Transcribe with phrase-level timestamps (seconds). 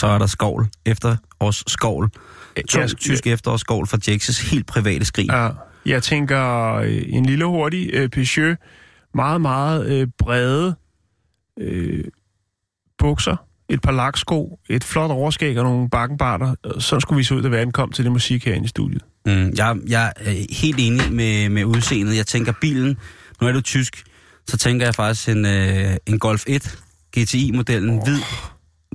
[0.00, 2.10] Så er der skovl efter os skovl.
[2.68, 5.26] To Jeg- tysk efterårsskovl fra Jaxes helt private skrig.
[5.32, 5.48] Ja,
[5.86, 8.56] jeg tænker øh, en lille hurtig øh, Peugeot,
[9.14, 10.74] meget, meget øh, brede
[11.60, 12.04] øh,
[12.98, 13.36] bukser,
[13.68, 16.54] et par laksko, et flot overskæg og nogle bakkenbarter.
[16.78, 19.02] Sådan skulle vi se ud, da vi ankom til det musik herinde i studiet.
[19.26, 22.16] Mm, jeg, jeg er helt enig med, med udseendet.
[22.16, 22.96] Jeg tænker bilen,
[23.40, 24.02] nu er du tysk,
[24.46, 26.78] så tænker jeg faktisk en, øh, en Golf 1
[27.18, 28.04] GTI-modellen, oh.
[28.04, 28.18] hvid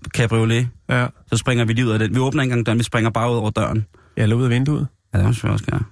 [0.10, 0.68] cabriolet.
[0.90, 2.16] Ja, Så springer vi lige ud af den.
[2.16, 3.86] Vi åbner ikke engang døren, vi springer bare ud over døren.
[4.18, 4.88] jeg lå ud af vinduet.
[5.14, 5.84] Ja, det må vi også gøre.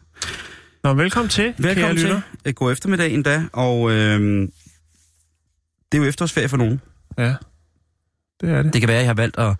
[0.83, 2.21] Nå, velkommen til, Velkommen lytter.
[2.43, 2.49] til.
[2.49, 4.19] Øh, God eftermiddag endda, og øh,
[5.91, 6.81] det er jo efterårsferie for nogen.
[7.17, 7.35] Ja,
[8.41, 8.73] det er det.
[8.73, 9.55] Det kan være, at jeg har valgt at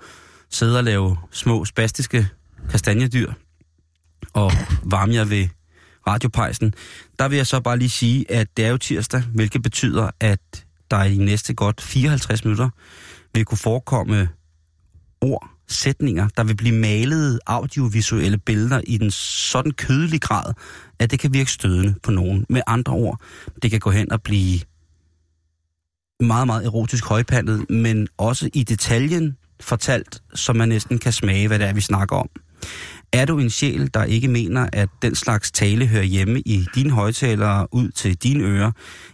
[0.50, 2.28] sidde og lave små spastiske
[2.70, 3.32] kastanjedyr
[4.34, 4.52] og
[4.84, 5.48] varme jer ved
[6.08, 6.74] radiopejsen.
[7.20, 10.66] Der vil jeg så bare lige sige, at det er jo tirsdag, hvilket betyder, at
[10.92, 12.70] der i de næste godt 54 minutter
[13.34, 14.30] vil kunne forekomme
[15.24, 20.54] ord, sætninger, der vil blive malet audiovisuelle billeder i den sådan kødelig grad,
[21.00, 22.46] at det kan virke stødende på nogen.
[22.50, 23.22] Med andre ord,
[23.62, 24.60] det kan gå hen og blive
[26.20, 31.60] meget, meget erotisk højpandet, men også i detaljen fortalt, så man næsten kan smage, hvad
[31.60, 32.30] det er, vi snakker om.
[33.12, 36.90] Er du en sjæl, der ikke mener, at den slags tale hører hjemme i dine
[36.92, 38.72] højtalere ud til dine ører,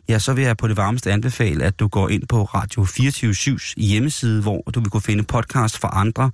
[0.10, 3.74] ja, så vil jeg på det varmeste anbefale, at du går ind på Radio 24-7's
[3.78, 6.32] hjemmeside, hvor du vil kunne finde podcast for andre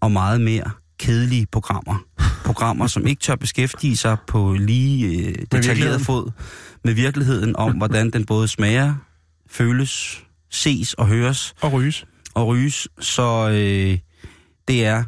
[0.00, 1.98] og meget mere kedelige programmer.
[2.44, 6.30] Programmer, som ikke tør beskæftige sig på lige øh, detaljeret fod
[6.84, 8.94] med virkeligheden om, hvordan den både smager,
[9.50, 12.04] føles, ses og høres Og rys.
[12.34, 12.88] og ryges.
[13.00, 13.98] Så øh,
[14.68, 15.04] det er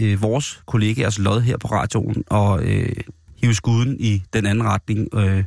[0.00, 2.96] øh, vores kollegaers lod her på radioen og øh,
[3.42, 5.44] hive skuden i den anden retning øh,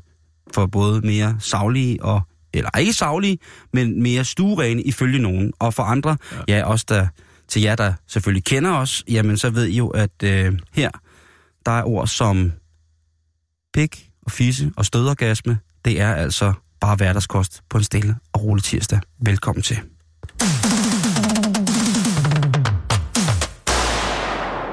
[0.53, 2.22] for både mere savlige og
[2.53, 3.38] eller ikke savlige,
[3.74, 5.53] men mere stuerene ifølge nogen.
[5.59, 7.08] Og for andre, ja, ja også der,
[7.47, 10.90] til jer, der selvfølgelig kender os, jamen så ved I jo, at øh, her,
[11.66, 12.52] der er ord som
[13.74, 15.59] pik og fisse og stødorgasme.
[15.85, 19.00] Det er altså bare hverdagskost på en stille og rolig tirsdag.
[19.19, 19.78] Velkommen til.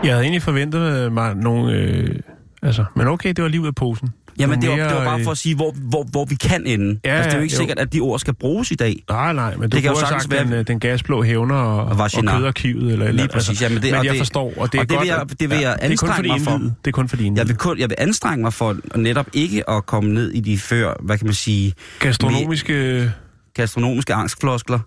[0.04, 1.72] Jeg havde egentlig forventet øh, mig nogle...
[1.72, 2.16] Øh,
[2.62, 4.08] altså, men okay, det var lige ud af posen.
[4.38, 6.34] Jamen, det var, Mere, det var bare øh, for at sige, hvor, hvor, hvor vi
[6.34, 7.00] kan ende.
[7.04, 7.58] Ja, Ja, altså, det er jo ikke jo.
[7.58, 8.96] sikkert, at de ord skal bruges i dag.
[9.10, 11.84] Nej, nej, men du Det kan jo sagt være- den, øh, den gasblå hævner og,
[11.84, 12.92] Og og, kødarkivet.
[12.92, 14.88] Eller, eller, Lige præcis, jamen det- men og jeg det- forstår, og det er og
[14.88, 16.58] det godt, vil jeg- det vil jeg det kun for anstrenge det mig for.
[16.84, 19.70] Det er kun for de Jeg vil, kun, jeg vil anstrenge mig for netop ikke
[19.70, 23.10] at komme ned i de før, hvad kan man sige, Gastronomiske...
[23.54, 24.78] gastronomiske angstfloskler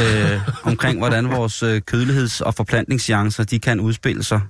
[0.00, 0.40] øh,
[0.70, 4.40] omkring, hvordan vores øh, kødeligheds- og forplantningschancer, de kan udspille sig.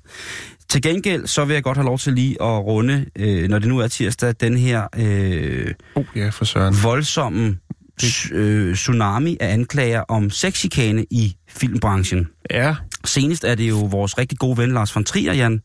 [0.69, 3.69] Til gengæld, så vil jeg godt have lov til lige at runde, øh, når det
[3.69, 6.75] nu er tirsdag, den her øh, Oh, ja, for søren.
[6.83, 7.59] voldsomme
[8.33, 12.29] øh, tsunami af anklager om sexchikane i filmbranchen.
[12.51, 12.75] Ja,
[13.05, 15.61] Senest er det jo vores rigtig gode ven Lars von Trier, Jan,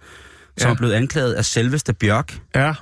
[0.58, 0.74] som Ja.
[0.74, 2.40] er blevet anklaget af selveste Bjørk.
[2.56, 2.74] ja.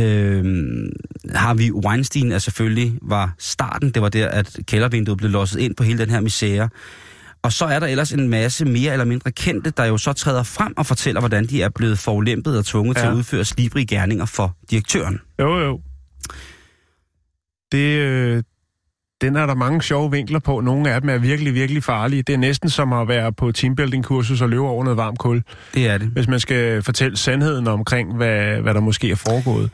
[0.00, 0.92] Øhm,
[1.34, 3.90] har vi Weinstein, er selvfølgelig var starten.
[3.90, 6.68] Det var der, at kældervinduet blev låst ind på hele den her misære.
[7.42, 10.42] Og så er der ellers en masse mere eller mindre kendte, der jo så træder
[10.42, 13.00] frem og fortæller, hvordan de er blevet forulæmpet og tvunget ja.
[13.00, 15.20] til at udføre slibrige gerninger for direktøren.
[15.40, 15.80] Jo, jo.
[17.72, 18.42] Det, øh,
[19.20, 20.60] den er der mange sjove vinkler på.
[20.60, 22.22] Nogle af dem er virkelig, virkelig farlige.
[22.22, 25.42] Det er næsten som at være på teambuilding-kursus og løbe over noget varmt kul,
[25.74, 26.08] Det er det.
[26.08, 29.70] hvis man skal fortælle sandheden omkring, hvad, hvad der måske er foregået.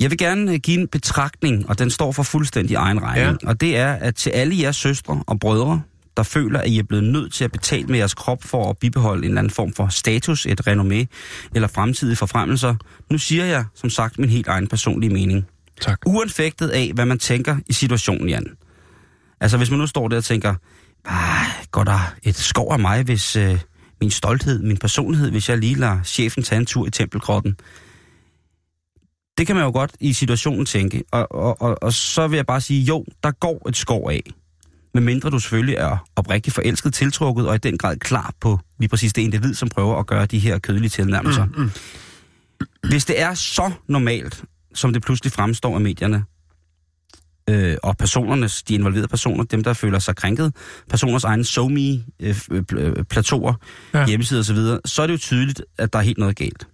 [0.00, 3.38] Jeg vil gerne øh, give en betragtning, og den står for fuldstændig egen regning.
[3.42, 3.48] Ja.
[3.48, 5.82] Og det er, at til alle jeres søstre og brødre,
[6.16, 8.78] der føler, at I er blevet nødt til at betale med jeres krop for at
[8.78, 11.06] bibeholde en eller anden form for status, et renommé
[11.54, 12.74] eller fremtidige forfremmelser.
[13.10, 15.46] Nu siger jeg, som sagt, min helt egen personlige mening.
[15.80, 15.98] Tak.
[16.06, 18.46] Uanfægtet af, hvad man tænker i situationen, Jan.
[19.40, 20.54] Altså, hvis man nu står der og tænker,
[21.04, 23.58] ah, går der et skov af mig, hvis øh,
[24.00, 27.56] min stolthed, min personlighed, hvis jeg lige lader chefen tage en tur i tempelgrotten.
[29.38, 31.02] Det kan man jo godt i situationen tænke.
[31.12, 34.22] Og, og, og, og så vil jeg bare sige, jo, der går et skov af.
[34.94, 39.12] Medmindre du selvfølgelig er oprigtigt forelsket, tiltrukket og i den grad klar på lige præcis
[39.12, 41.44] det individ, som prøver at gøre de her kødelige tilnærmelser.
[41.44, 41.70] Mm, mm.
[42.88, 44.44] Hvis det er så normalt,
[44.74, 46.24] som det pludselig fremstår af medierne,
[47.50, 50.52] øh, og personernes, de involverede personer, dem der føler sig krænket,
[50.90, 53.54] personers egne somi øh, øh, plateauer,
[53.94, 54.06] ja.
[54.06, 56.68] hjemmesider osv., så, så er det jo tydeligt, at der er helt noget galt.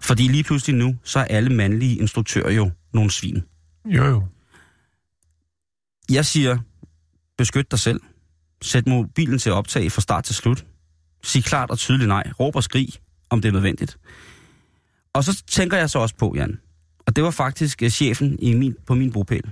[0.00, 3.42] Fordi lige pludselig nu, så er alle mandlige instruktører jo nogle svin.
[3.84, 4.26] Jo, jo.
[6.10, 6.58] Jeg siger,
[7.38, 8.00] beskyt dig selv.
[8.62, 10.66] Sæt mobilen til at optage fra start til slut.
[11.22, 12.32] Sig klart og tydeligt nej.
[12.40, 12.88] Råb og skrig,
[13.30, 13.98] om det er nødvendigt.
[15.12, 16.58] Og så tænker jeg så også på, Jan,
[17.06, 19.50] og det var faktisk uh, chefen i min, på min bopæl.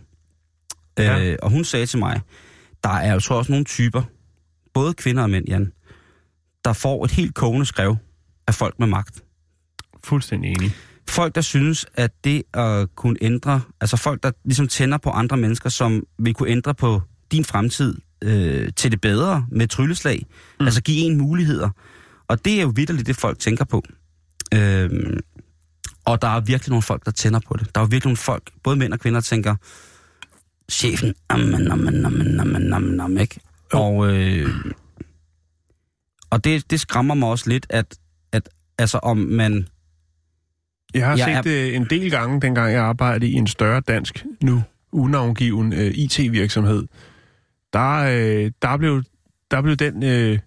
[0.98, 1.24] Ja.
[1.24, 2.20] Øh, og hun sagde til mig,
[2.84, 4.02] der er jo så også nogle typer,
[4.74, 5.72] både kvinder og mænd, Jan,
[6.64, 7.96] der får et helt kogende skrev
[8.46, 9.22] af folk med magt.
[10.06, 10.72] Fuldstændig enig.
[11.08, 15.36] Folk, der synes, at det at kunne ændre, altså folk, der ligesom tænder på andre
[15.36, 17.94] mennesker, som vil kunne ændre på din fremtid
[18.24, 20.26] øh, til det bedre med trylleslag.
[20.60, 20.66] Mm.
[20.66, 21.70] Altså give en muligheder.
[22.28, 23.82] Og det er jo vidderligt det, folk tænker på.
[24.54, 24.90] Øh,
[26.04, 27.74] og der er virkelig nogle folk, der tænder på det.
[27.74, 29.56] Der er virkelig nogle folk, både mænd og kvinder, der tænker,
[30.70, 33.40] chefen, amen, amen, amen, amen, amen, amen, ikke?
[33.72, 34.50] Og, øh,
[36.30, 37.98] og det, det skræmmer mig også lidt, at,
[38.32, 38.48] at
[38.78, 39.68] altså om man...
[40.94, 41.76] Jeg har jeg set det er...
[41.76, 44.62] en del gange, dengang jeg arbejdede i en større dansk, nu
[44.92, 46.86] unavngiven uh, IT-virksomhed.
[47.72, 49.02] Der, uh, der, blev,
[49.50, 50.38] der blev den, uh,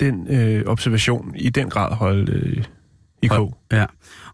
[0.00, 2.64] den uh, observation i den grad holdt uh,
[3.22, 3.32] i K.
[3.32, 3.86] Og, ja,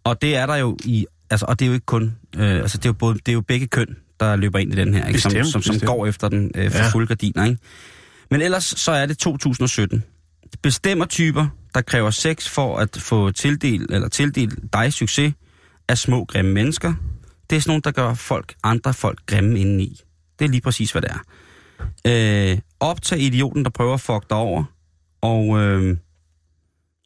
[0.05, 2.79] og det er der jo i, altså, og det er jo ikke kun, øh, altså
[2.79, 5.07] det er jo, både, det er jo begge køn, der løber ind i den her,
[5.07, 5.17] ikke?
[5.17, 6.89] Bestemt, som, som, som går efter den øh, for ja.
[6.89, 7.59] fulde gardiner, ikke?
[8.31, 10.05] Men ellers så er det 2017.
[10.63, 15.35] Bestemmer typer, der kræver sex for at få tildelt, eller tildelt dig succes,
[15.89, 16.95] af små grimme mennesker.
[17.51, 20.01] Det er sådan nogle, der gør folk, andre folk grimme indeni.
[20.39, 21.19] Det er lige præcis, hvad det er.
[22.53, 24.65] Øh, optag idioten, der prøver at fuck dig over,
[25.23, 25.97] og øh,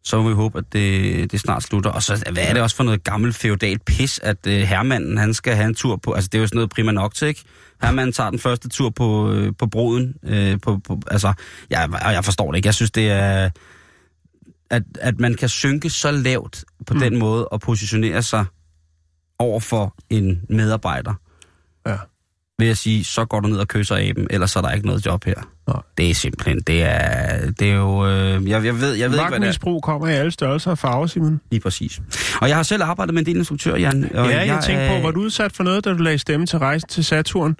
[0.05, 1.91] så må vi håbe, at det, det snart slutter.
[1.91, 5.35] Og så, hvad er det også for noget gammelt feudalt pis, at øh, hermanden, han
[5.35, 7.45] skal have en tur på, altså det er jo sådan noget prima nocte, ikke?
[7.83, 11.33] Hermanden tager den første tur på, øh, på broden, Øh, på, på, altså,
[11.71, 12.67] jeg, jeg forstår det ikke.
[12.67, 13.51] Jeg synes, det er,
[14.71, 17.01] at, at man kan synke så lavt på mm.
[17.01, 18.45] den måde og positionere sig
[19.39, 21.15] over for en medarbejder.
[21.87, 21.97] Ja
[22.59, 25.07] vil jeg sige, så går du ned og kysser aben, ellers er der ikke noget
[25.07, 25.35] job her.
[25.69, 25.83] Nej.
[25.99, 29.29] Det er simpelthen, det er, det er jo, øh, jeg, jeg ved, jeg ved ikke,
[29.29, 29.81] hvad det er.
[29.83, 31.41] kommer i alle størrelser og farver, Simon.
[31.51, 32.01] Lige præcis.
[32.41, 34.05] Og jeg har selv arbejdet med en del instruktør, Jan.
[34.15, 36.47] Og ja, jeg, jeg tænkte på, var du udsat for noget, da du lagde stemme
[36.47, 37.57] til rejsen til Saturn?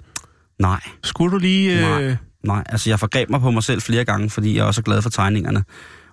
[0.59, 0.79] Nej.
[1.03, 1.97] Skulle du lige...
[1.97, 2.03] Øh...
[2.03, 4.81] Nej, nej, altså jeg forgreb mig på mig selv flere gange, fordi jeg er også
[4.81, 5.63] glad for tegningerne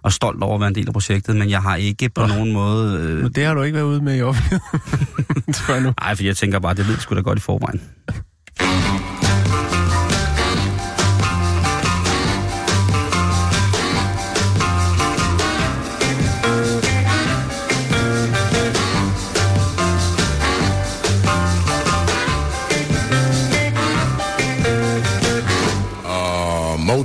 [0.06, 2.28] og stolt over at være en del af projektet, men jeg har ikke på oh.
[2.28, 2.98] nogen måde...
[3.00, 3.22] Øh...
[3.22, 6.74] Men det har du ikke været ude med i offentligheden, Nej, for jeg tænker bare,
[6.74, 7.80] det ved sgu da godt i forvejen.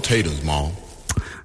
[0.01, 0.80] potatoes, mom.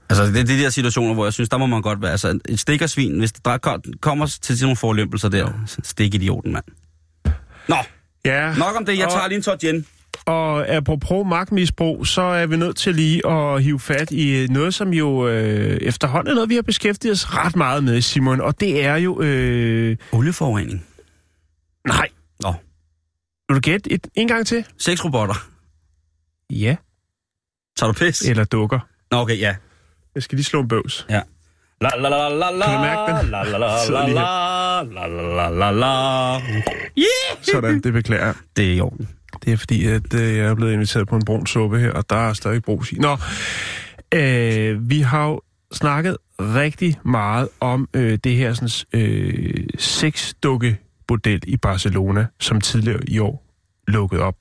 [0.09, 2.11] Altså, det er de der situationer, hvor jeg synes, der må man godt være.
[2.11, 6.65] Altså, et stikkersvin, hvis der kommer til nogle forlømpelser der, stik idioten, mand.
[7.69, 7.77] Nå,
[8.25, 8.99] ja, nok om det.
[8.99, 9.87] Jeg og, tager lige en tot gin.
[10.25, 14.93] Og apropos magtmisbrug, så er vi nødt til lige at hive fat i noget, som
[14.93, 18.41] jo øh, efterhånden er noget, vi har beskæftiget os ret meget med, Simon.
[18.41, 19.21] Og det er jo...
[19.23, 19.97] Øh...
[20.13, 20.87] Olieforurening.
[21.89, 22.09] Nej.
[22.43, 22.55] Nå.
[23.49, 24.65] Vil du gætte et, en gang til?
[24.79, 25.49] Seks robotter.
[26.51, 26.77] Ja.
[27.77, 28.23] Tager du pis?
[28.23, 28.79] Eller dukker.
[29.11, 29.57] Nå, okay, ja.
[30.17, 31.07] Jeg skal lige slå en bøvs.
[31.11, 31.21] Ja.
[31.81, 32.67] La la la la la.
[32.67, 33.31] Kan du mærke den?
[33.31, 33.69] La la la
[34.97, 36.41] la la la la la
[37.43, 39.09] Sådan, det beklager Det er i orden.
[39.45, 42.11] Det er fordi, at øh, jeg er blevet inviteret på en brun suppe her, og
[42.11, 42.99] der er stadig brus i.
[42.99, 43.17] Nå,
[44.15, 45.41] øh, vi har jo
[45.73, 53.19] snakket rigtig meget om øh, det her sådan, øh, sexdukke-bordel i Barcelona, som tidligere i
[53.19, 53.45] år
[53.89, 54.39] lukkede op.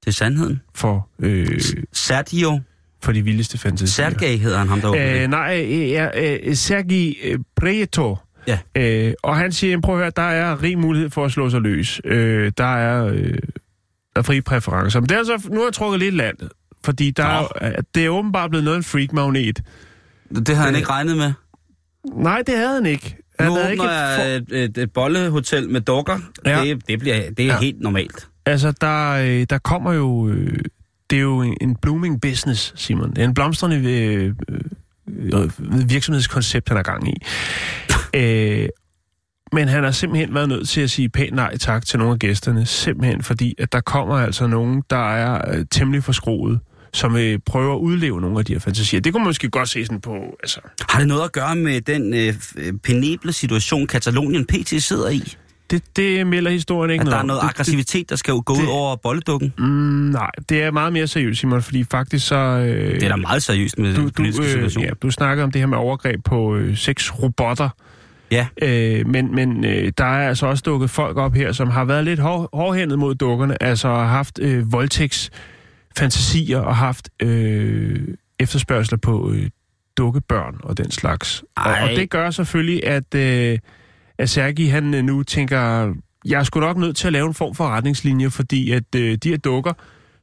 [0.00, 0.60] Det er sandheden.
[0.74, 1.08] For...
[1.18, 1.60] Øh,
[1.92, 2.60] Sergio
[3.02, 4.10] for de vildeste fantasier.
[4.10, 5.22] Sergej hedder han ham derovre.
[5.22, 8.16] Øh, nej, øh, ja, øh, Sergej øh, Prieto.
[8.46, 8.58] Ja.
[8.74, 11.60] Øh, og han siger, prøv at høre, der er rig mulighed for at slå sig
[11.60, 12.00] løs.
[12.04, 13.38] Øh, der er, øh,
[14.14, 15.00] der er fri præferencer.
[15.00, 16.36] Men det er altså, nu har jeg trukket lidt land,
[16.84, 17.24] fordi der
[17.60, 19.62] er, det er åbenbart blevet noget en freak-magnet.
[20.36, 21.32] Det havde han øh, ikke regnet med?
[22.14, 23.16] Nej, det havde han ikke.
[23.38, 26.18] Han nu åbner ikke jeg et, et, et bollehotel med dukker.
[26.44, 26.64] Ja.
[26.64, 27.58] Det, det, bliver, det er ja.
[27.60, 28.28] helt normalt.
[28.46, 30.28] Altså, der, øh, der kommer jo...
[30.28, 30.58] Øh,
[31.10, 33.10] det er jo en blooming business, Simon.
[33.10, 34.34] Det er en blomstrende øh,
[35.08, 35.50] øh,
[35.90, 37.14] virksomhedskoncept, han er gang i.
[38.20, 38.68] øh,
[39.52, 42.18] Men han har simpelthen været nødt til at sige pænt nej tak til nogle af
[42.18, 42.66] gæsterne.
[42.66, 46.60] Simpelthen fordi, at der kommer altså nogen, der er øh, temmelig forskroet
[46.96, 49.00] som vil prøve at udleve nogle af de her fantasier.
[49.00, 50.14] Det kunne man måske godt se sådan på...
[50.42, 50.60] Altså.
[50.88, 52.34] Har det noget at gøre med den øh,
[52.82, 55.36] penible situation, Katalonien PT sidder i?
[55.70, 57.26] Det, det melder historien ikke At noget der er om.
[57.26, 59.54] noget det, aggressivitet, der skal jo gå det- ud over bolledukken?
[59.58, 62.36] Mm, nej, det er meget mere seriøst, Simon, fordi faktisk så...
[62.36, 64.84] Øh, Det er da meget seriøst med du, den politiske du, situation.
[64.84, 67.68] ja, du snakker om det her med overgreb på øh, seks robotter.
[68.30, 68.46] Ja.
[68.62, 72.04] Øh, men men øh, der er altså også dukket folk op her, som har været
[72.04, 78.00] lidt hår, hårdhændet mod dukkerne, altså har haft øh, voldtægtsfantasier og haft øh,
[78.40, 79.50] efterspørgsler på øh,
[79.96, 81.44] dukkebørn og den slags.
[81.56, 83.58] Og, og det gør selvfølgelig, at, øh,
[84.18, 85.92] at Sergi han øh, nu tænker,
[86.24, 89.18] jeg er sgu nok nødt til at lave en form for retningslinje, fordi at øh,
[89.22, 89.72] de her dukker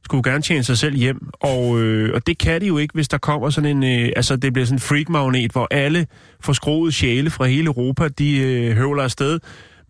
[0.04, 3.08] skulle gerne tjene sig selv hjem, og, øh, og det kan de jo ikke, hvis
[3.08, 6.06] der kommer sådan en, øh, altså det bliver sådan en freak-magnet, hvor alle
[6.40, 9.40] forskroede sjæle fra hele Europa, de øh, høvler afsted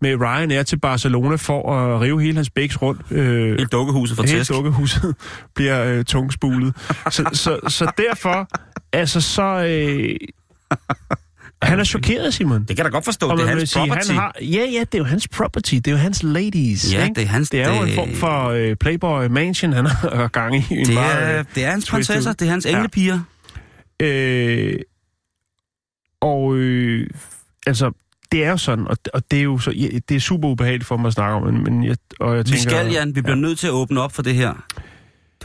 [0.01, 3.01] med Ryanair til Barcelona for at rive hele hans bæks rundt.
[3.11, 4.51] Øh, Hele dukkehuset for hele tæsk.
[4.51, 5.15] dukkehuset
[5.55, 6.75] bliver øh, tungspulet.
[7.11, 8.47] så, så, så derfor,
[8.93, 9.65] altså så...
[9.65, 10.15] Øh,
[11.65, 12.59] han er chokeret, Simon.
[12.59, 14.07] Det kan jeg da godt forstå, Og det er hans sige, property.
[14.07, 16.93] han har, ja, ja, det er jo hans property, det er jo hans ladies.
[16.93, 17.15] Ja, ikke?
[17.15, 20.27] det er hans- Det er jo en det- form for øh, Playboy Mansion, han har
[20.27, 20.63] gang i.
[20.71, 23.19] En Det er, øh, det er hans prinsesser, det er hans englepiger.
[24.01, 24.75] Øh,
[26.21, 27.07] og øh,
[27.67, 27.91] altså,
[28.31, 30.87] det er jo sådan, og, og det er jo så, ja, det er super ubehageligt
[30.87, 32.69] for mig at snakke om, men, men jeg, og jeg Vi tænker...
[32.69, 33.15] skal, Jan.
[33.15, 34.65] Vi bliver nødt til at åbne op for det her.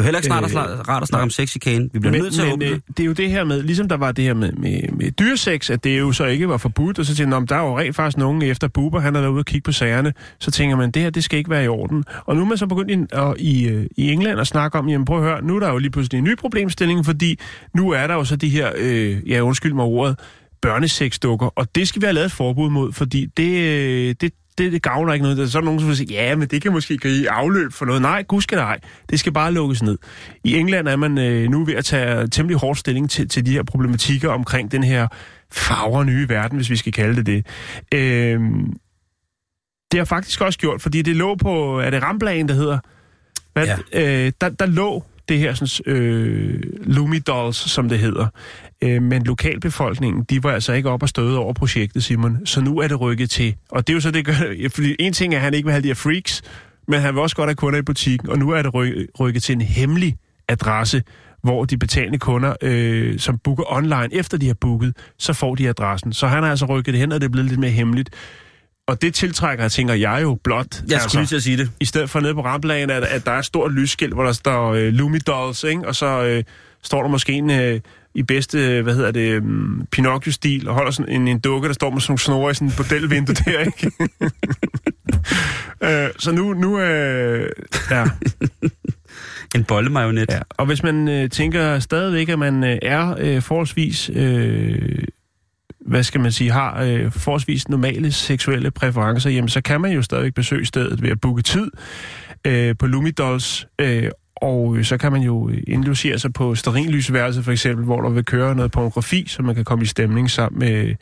[0.01, 1.89] Det er heller ikke snart at Øh, rart at snakke om sex chikane.
[1.93, 3.01] Vi bliver men, nødt til at men åbne øh, det.
[3.01, 5.85] er jo det her med, ligesom der var det her med, med, med dyresex, at
[5.85, 8.19] det jo så ikke var forbudt, og så tænker man, der er jo rent faktisk
[8.19, 11.11] nogen efter Buber, han er derude og kigge på sagerne, så tænker man, det her,
[11.11, 12.05] det skal ikke være i orden.
[12.27, 14.89] Og nu er man så begyndt i, og, i, øh, i England at snakke om,
[14.89, 17.39] jamen prøv at høre, nu er der jo lige pludselig en ny problemstilling, fordi
[17.75, 20.19] nu er der jo så de her, øh, ja undskyld mig ordet,
[20.63, 24.73] børnesexdukker, og det skal vi have lavet et forbud mod, fordi det, øh, det, det,
[24.73, 25.37] det gavner ikke noget.
[25.37, 27.85] Der er så nogen, som vil sige, ja, men det kan måske give afløb for
[27.85, 28.03] noget.
[28.03, 28.79] Nej, gud skal nej.
[29.11, 29.99] Det skal bare lukkes ned.
[30.45, 33.53] I England er man øh, nu ved at tage temmelig hårdt stilling til, til de
[33.53, 35.09] her problematikker omkring den her
[35.53, 37.47] fagre nye verden, hvis vi skal kalde det det.
[37.95, 38.41] Øh,
[39.93, 42.79] det har faktisk også gjort, fordi det lå på, er det Ramblagen, der hedder?
[43.53, 44.27] Hvad, ja.
[44.27, 48.27] øh, der, der lå det her sådan, øh, Lumi Dolls, som det hedder.
[48.83, 52.47] Øh, men lokalbefolkningen, de var altså ikke op og støde over projektet, Simon.
[52.47, 53.55] Så nu er det rykket til.
[53.71, 54.33] Og det er jo så det, gør,
[54.75, 56.43] fordi en ting er, at han ikke vil have de her freaks,
[56.89, 59.43] men han vil også godt have kunder i butikken, og nu er det ry- rykket
[59.43, 60.17] til en hemmelig
[60.49, 61.03] adresse,
[61.43, 65.69] hvor de betalende kunder, øh, som booker online, efter de har booket, så får de
[65.69, 66.13] adressen.
[66.13, 68.11] Så han har altså rykket det hen, og det er blevet lidt mere hemmeligt.
[68.91, 70.67] Og det tiltrækker, tænker jeg jo blot.
[70.67, 71.71] altså, Jeg skulle lige til at sige det.
[71.81, 74.33] I stedet for nede på ramplagen, at, at der er et stort lysskilt, hvor der
[74.33, 75.89] står øh, Lumi Dolls, ikke?
[75.89, 76.45] og så øh,
[76.83, 77.81] står der måske en øh,
[78.15, 81.75] i bedste, øh, hvad hedder det, um, Pinocchio-stil, og holder sådan en, en dukke, der
[81.75, 83.91] står med sådan nogle snore i sådan et bordelvindue der, ikke?
[85.83, 87.51] øh, så nu, nu øh,
[87.91, 88.05] ja,
[89.55, 90.31] En bollemajonet.
[90.31, 90.41] ja.
[90.51, 95.05] Og hvis man øh, tænker stadigvæk, at man øh, er øh, forholdsvis, øh,
[95.91, 100.03] hvad skal man sige, har øh, forholdsvis normale seksuelle præferencer, jamen så kan man jo
[100.03, 101.71] stadigvæk besøge stedet ved at booke tid
[102.45, 107.85] øh, på Lumidolls, øh, og så kan man jo indlogere sig på sterinlysværelset for eksempel,
[107.85, 110.95] hvor der vil køre noget pornografi, så man kan komme i stemning sammen med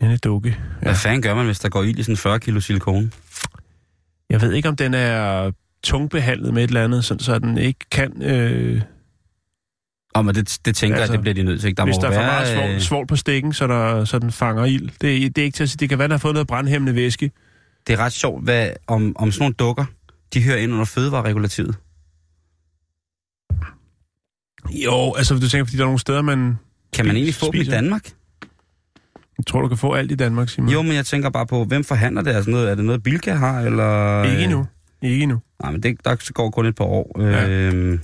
[0.00, 0.58] denne dukke.
[0.82, 3.10] Hvad fanden gør man, hvis der går ild i sådan 40 kilo silikone?
[4.30, 5.50] Jeg ved ikke, om den er
[5.82, 8.22] tungbehandlet med et eller andet, sådan, så den ikke kan...
[8.22, 8.82] Øh,
[10.16, 11.68] Og men det, det tænker Altså, jeg, det bliver de nødt til.
[11.68, 11.76] ikke?
[11.76, 14.18] Der hvis må der er for meget svovl, øh, svovl på stikken, så, der, så
[14.18, 14.88] den fanger ild.
[14.88, 15.78] Det, det er ikke til at sige.
[15.78, 17.30] Det kan være, der har fået noget brandhæmmende væske.
[17.86, 19.84] Det er ret sjovt, hvad, om, om sådan nogle dukker,
[20.34, 21.76] de hører ind under fødevareregulativet.
[24.70, 26.58] Jo, altså du tænker, fordi der er nogle steder, man...
[26.92, 27.72] Kan man egentlig få dem i Spiser.
[27.72, 28.04] Danmark?
[29.38, 30.70] Jeg tror, du kan få alt i Danmark, Simon.
[30.70, 32.30] Jo, men jeg tænker bare på, hvem forhandler det?
[32.30, 34.22] Altså noget, er det noget, Bilka har, eller...
[34.24, 34.66] Ikke endnu.
[35.02, 35.40] Ikke endnu.
[35.62, 37.20] Nej, men det, der går kun et par år.
[37.20, 37.48] Ja.
[37.48, 38.00] Øhm,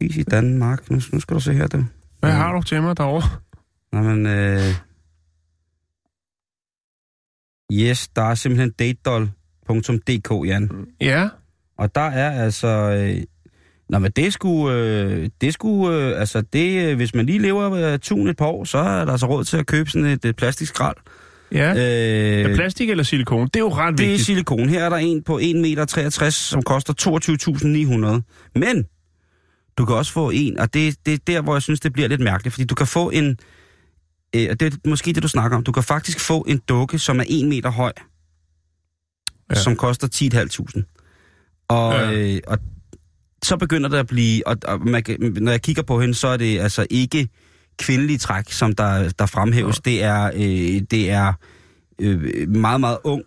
[0.00, 0.90] pris i Danmark.
[0.90, 1.84] Nu, nu skal du se her, du.
[2.20, 3.28] Hvad har du til mig derovre?
[3.92, 4.26] Nå, men...
[4.26, 4.60] Øh,
[7.72, 10.70] yes, der er simpelthen datedoll.dk, Jan.
[11.00, 11.28] Ja.
[11.78, 12.68] Og der er altså...
[12.68, 13.22] Øh,
[13.88, 17.72] Nå, men det skulle, øh, det skulle, øh, altså det, øh, hvis man lige lever
[17.92, 20.24] øh, tun et par år, så er der altså råd til at købe sådan et,
[20.24, 20.96] et plastikskrald.
[21.52, 21.70] Ja.
[21.70, 23.46] Øh, Er plastik eller silikon?
[23.46, 24.26] Det er jo ret det er vigtigt.
[24.26, 24.68] silikon.
[24.68, 26.94] Her er der en på 1,63 meter, som koster
[28.54, 28.58] 22.900.
[28.58, 28.84] Men
[29.78, 32.08] du kan også få en, og det, det er der, hvor jeg synes, det bliver
[32.08, 33.38] lidt mærkeligt, fordi du kan få en,
[34.36, 36.98] øh, og det er måske det, du snakker om, du kan faktisk få en dukke,
[36.98, 37.92] som er 1 meter høj,
[39.50, 39.54] Ja.
[39.54, 39.60] ja.
[39.62, 41.66] som koster 10.500.
[41.68, 42.10] Og, Ja.
[42.10, 42.34] ja.
[42.34, 42.58] øh, og
[43.44, 46.36] så begynder det at blive, og, og man, når jeg kigger på hende, så er
[46.36, 47.28] det altså ikke
[47.78, 51.32] kvindelige træk, som der, der fremhæves, det er, øh, det er
[51.98, 53.22] øh, meget, meget ung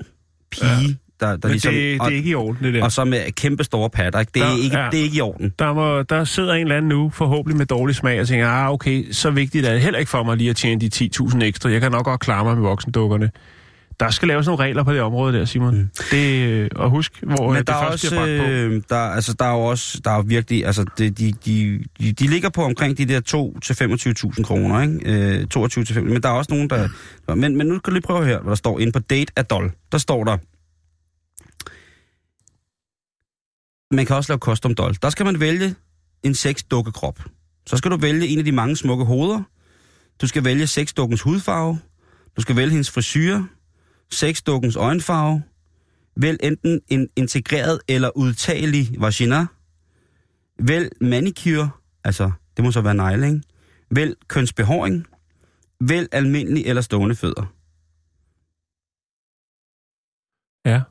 [0.52, 0.94] pige, ja.
[1.20, 1.74] Der, der Men ligesom...
[1.74, 2.84] det, det er ikke i orden, det der.
[2.84, 4.32] og så med kæmpe store patter, ikke?
[4.36, 4.88] Det, er Der- ikke, ja.
[4.92, 5.54] det er ikke i orden.
[5.60, 8.72] Der, må, der sidder en eller anden nu, forhåbentlig med dårlig smag, og tænker, ah,
[8.72, 11.70] okay, så vigtigt er det heller ikke for mig lige at tjene de 10.000 ekstra.
[11.70, 13.30] Jeg kan nok godt klare mig med voksendukkerne.
[14.00, 15.76] Der skal laves nogle regler på det område der, Simon.
[15.78, 15.90] Mm.
[16.12, 18.52] Det, øh, og husk, hvor øh, Men det der er, først også, bliver bragt på.
[18.52, 22.12] øh, der, altså, der er jo også, der er virkelig, altså, det, de, de, de,
[22.12, 25.40] de ligger på omkring de der 2 til 25.000 kroner, ikke?
[25.40, 26.88] Øh, 22 til 25, men der er også nogen, der,
[27.36, 29.72] men, men nu kan du lige prøve her, hvad der står inde på Date Adol.
[29.92, 30.38] Der står der,
[33.92, 34.98] man kan også lave custom doll.
[35.02, 35.76] Der skal man vælge
[36.24, 37.20] en sexdukkekrop.
[37.66, 39.44] Så skal du vælge en af de mange smukke hoveder.
[40.22, 41.80] Du skal vælge sexdukkens hudfarve.
[42.36, 43.44] Du skal vælge hendes frisyr.
[44.12, 45.44] Sexdukkens øjenfarve.
[46.16, 49.46] Vælg enten en integreret eller udtagelig vagina.
[50.60, 51.70] Vælg manicure,
[52.04, 53.42] altså det må så være negle, ikke?
[53.92, 55.08] Vælg kønsbehåring.
[55.82, 57.54] Vælg almindelig eller stående fødder.
[60.66, 60.82] Ja.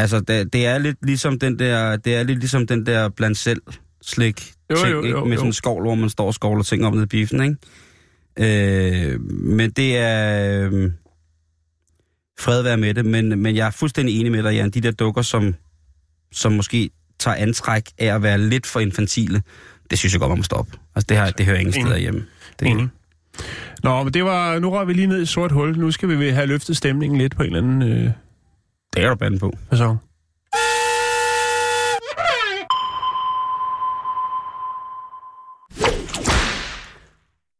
[0.00, 3.38] Altså, det, det er lidt ligesom den der, det er lidt ligesom den der blandt
[3.38, 3.62] selv
[4.02, 5.08] slik Jo, ting, jo, ikke?
[5.18, 5.36] jo, med jo.
[5.36, 9.12] sådan en skovl, hvor man står og skovler ting op ned i biffen, ikke?
[9.12, 10.68] Øh, men det er...
[10.72, 10.90] Øh,
[12.40, 14.70] fred være med det, men, men jeg er fuldstændig enig med dig, Jan.
[14.70, 15.54] De der dukker, som,
[16.32, 19.42] som måske tager antræk af at være lidt for infantile,
[19.90, 20.72] det synes jeg godt, man må stoppe.
[20.94, 22.24] Altså, det, her, det hører ingen steder hjemme.
[22.60, 22.88] Det, Enig.
[23.82, 25.78] Nå, men det var, nu rører vi lige ned i et sort hul.
[25.78, 28.10] Nu skal vi have løftet stemningen lidt på en eller anden øh,
[28.94, 29.52] det er du banden på.
[29.70, 29.98] fasong.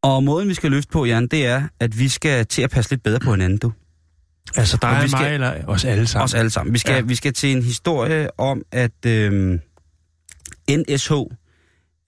[0.02, 2.90] Og måden, vi skal løfte på, Jan, det er, at vi skal til at passe
[2.90, 3.72] lidt bedre på hinanden, du.
[4.56, 6.24] Altså dig Og vi skal- mig, eller os alle sammen?
[6.24, 6.72] Os alle sammen.
[6.74, 7.00] Vi skal, ja.
[7.00, 9.58] Vi skal til en historie om, at øh,
[10.70, 11.12] NSH,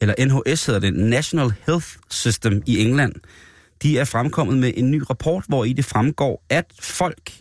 [0.01, 3.13] eller NHS hedder det, National Health System i England,
[3.83, 7.33] de er fremkommet med en ny rapport, hvor i det fremgår, at folk,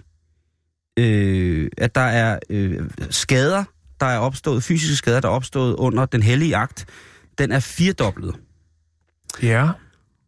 [1.06, 2.80] øh, at der er øh,
[3.10, 3.64] skader,
[4.00, 6.86] der er opstået, fysiske skader, der er opstået under den hellige akt,
[7.38, 8.36] den er firedoblet.
[9.44, 9.70] Ja.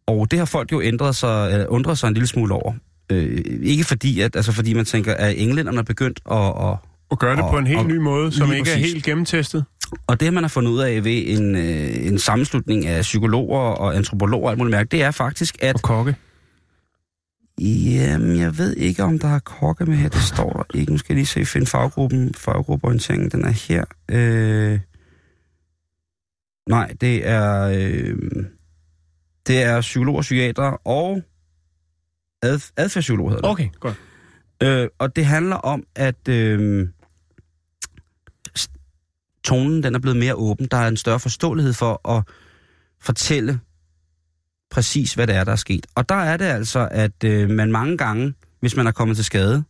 [0.08, 2.74] Og det har folk jo ændret sig, eller undret sig en lille smule over.
[3.12, 6.78] Øh, ikke fordi, at, altså fordi man tænker, at englænderne er begyndt at, at
[7.10, 8.94] Og gøre det Og- på en helt og- ny måde, som ikke er præcis.
[8.94, 9.66] helt gennemtestet.
[10.08, 13.96] Og det, man har fundet ud af ved en, øh, en sammenslutning af psykologer og
[13.96, 15.76] antropologer og alt muligt mærke, det er faktisk, at...
[15.76, 16.16] Og kokke.
[17.62, 20.10] Jamen, jeg ved ikke, om der er kokke med her.
[20.10, 20.92] Det står der ikke.
[20.92, 22.34] Nu skal jeg lige se, finde faggruppen.
[22.34, 23.86] Faggruppeorienteringen, den er her.
[24.12, 24.80] Øh...
[26.70, 27.62] Nej, det er...
[27.62, 28.18] Øh...
[29.48, 31.22] Det er psykologer, psykiater og
[32.44, 33.52] ad, adfærdspsykolog hedder det.
[33.52, 33.98] Okay, godt.
[34.64, 36.88] Øh, og det handler om, at øh,
[39.44, 40.68] tonen den er blevet mere åben.
[40.72, 42.24] Der er en større forståelighed for at
[43.02, 43.60] fortælle
[44.74, 45.86] præcis, hvad det er, der er sket.
[45.96, 49.26] Og der er det altså, at øh, man mange gange, hvis man er kommet til
[49.26, 49.64] skade,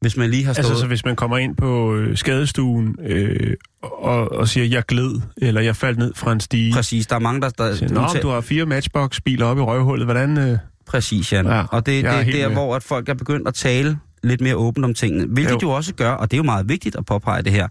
[0.00, 0.64] hvis man lige har stået...
[0.64, 5.20] Altså, så hvis man kommer ind på øh, skadestuen øh, og, og siger, jeg gled,
[5.36, 6.72] eller jeg faldt ned fra en stige.
[6.72, 7.48] Præcis, der er mange, der...
[7.48, 10.06] der Siger, Nå, men du har fire matchbox-biler oppe i røvhullet.
[10.06, 10.38] Hvordan...
[10.38, 10.58] Øh...
[10.86, 11.46] Præcis, Jan.
[11.46, 12.56] Ja, og det, er det, er, med.
[12.56, 15.26] hvor at folk er begyndt at tale lidt mere åbent om tingene.
[15.26, 15.52] Hvilket.
[15.52, 15.58] Jo.
[15.62, 17.68] jo også gør, og det er jo meget vigtigt at påpege det her,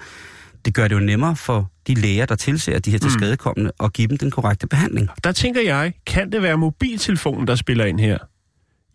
[0.67, 3.01] det gør det jo nemmere for de læger, der tilser de her Mm.
[3.01, 5.09] tilskadekommende, at give dem den korrekte behandling.
[5.23, 8.17] Der tænker jeg, kan det være mobiltelefonen, der spiller ind her?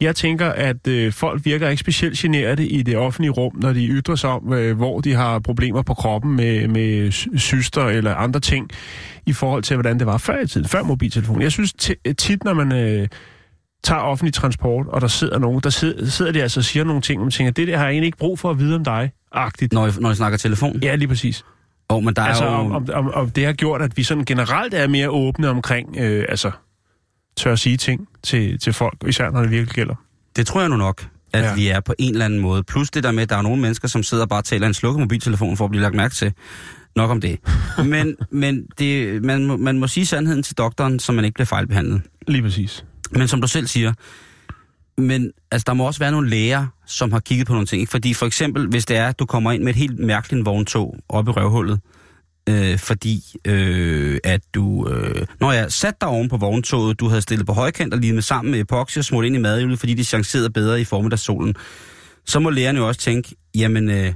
[0.01, 3.87] Jeg tænker, at øh, folk virker ikke specielt generede i det offentlige rum, når de
[3.87, 8.15] ytrer sig om, øh, hvor de har problemer på kroppen med, med sy- cyster eller
[8.15, 8.71] andre ting,
[9.27, 11.43] i forhold til, hvordan det var før i tiden, før mobiltelefonen.
[11.43, 13.09] Jeg synes ti- tit, når man øh,
[13.85, 17.03] tager offentlig transport, og der sidder nogen, der sidder, sidder de altså og siger nogle
[17.03, 18.85] ting, og man tænker, det der har jeg egentlig ikke brug for at vide om
[18.85, 19.73] dig, agtigt.
[19.73, 20.79] Når I, når I snakker telefon?
[20.83, 21.45] Ja, lige præcis.
[21.93, 22.55] Oh, men der Altså, er jo...
[22.55, 25.97] om, om, om, om det har gjort, at vi sådan generelt er mere åbne omkring,
[25.99, 26.51] øh, altså,
[27.37, 29.95] tør at sige ting til, til folk, især når det virkelig gælder.
[30.37, 31.55] Det tror jeg nu nok, at ja.
[31.55, 32.63] Vi er på en eller anden måde.
[32.63, 34.75] Plus det der med, at der er nogle mennesker, som sidder og bare taler en
[34.75, 36.33] slukket mobiltelefon for at blive lagt mærke til.
[36.97, 37.39] Nok om det.
[37.85, 42.03] Men, men det, man, man må sige sandheden til doktoren, så man ikke bliver fejlbehandlet.
[42.29, 42.85] Lige præcis.
[43.11, 43.93] Men som du selv siger,
[44.99, 47.81] men altså, der må også være nogle læger, som har kigget på nogle ting.
[47.81, 47.91] Ikke?
[47.91, 50.97] Fordi for eksempel, hvis det er, at du kommer ind med et helt mærkeligt vogntog
[51.09, 51.81] op i røvhullet,
[52.49, 54.89] øh, fordi øh, at du...
[54.89, 58.25] Øh, når jeg satte dig oven på vogntoget, du havde stillet på højkant og limet
[58.25, 61.55] sammen med epoxy og smurt ind i madhjulet, fordi de chancerede bedre i formiddagssolen,
[62.27, 64.13] så må lægerne jo også tænke, jamen, øh,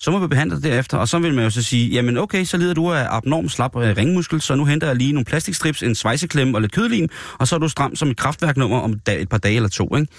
[0.00, 0.98] så må vi behandle det derefter.
[0.98, 3.76] Og så vil man jo så sige, jamen okay, så lider du af abnorm slap
[3.76, 7.08] øh, ringmuskel, så nu henter jeg lige nogle plastikstrips, en svejseklemme og lidt kødlim,
[7.38, 10.12] og så er du stram som et kraftværknummer om et, par dage eller to, ikke?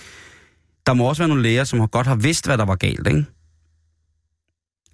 [0.86, 3.08] Der må også være nogle læger, som har godt har vidst, hvad der var galt,
[3.08, 3.26] ikke?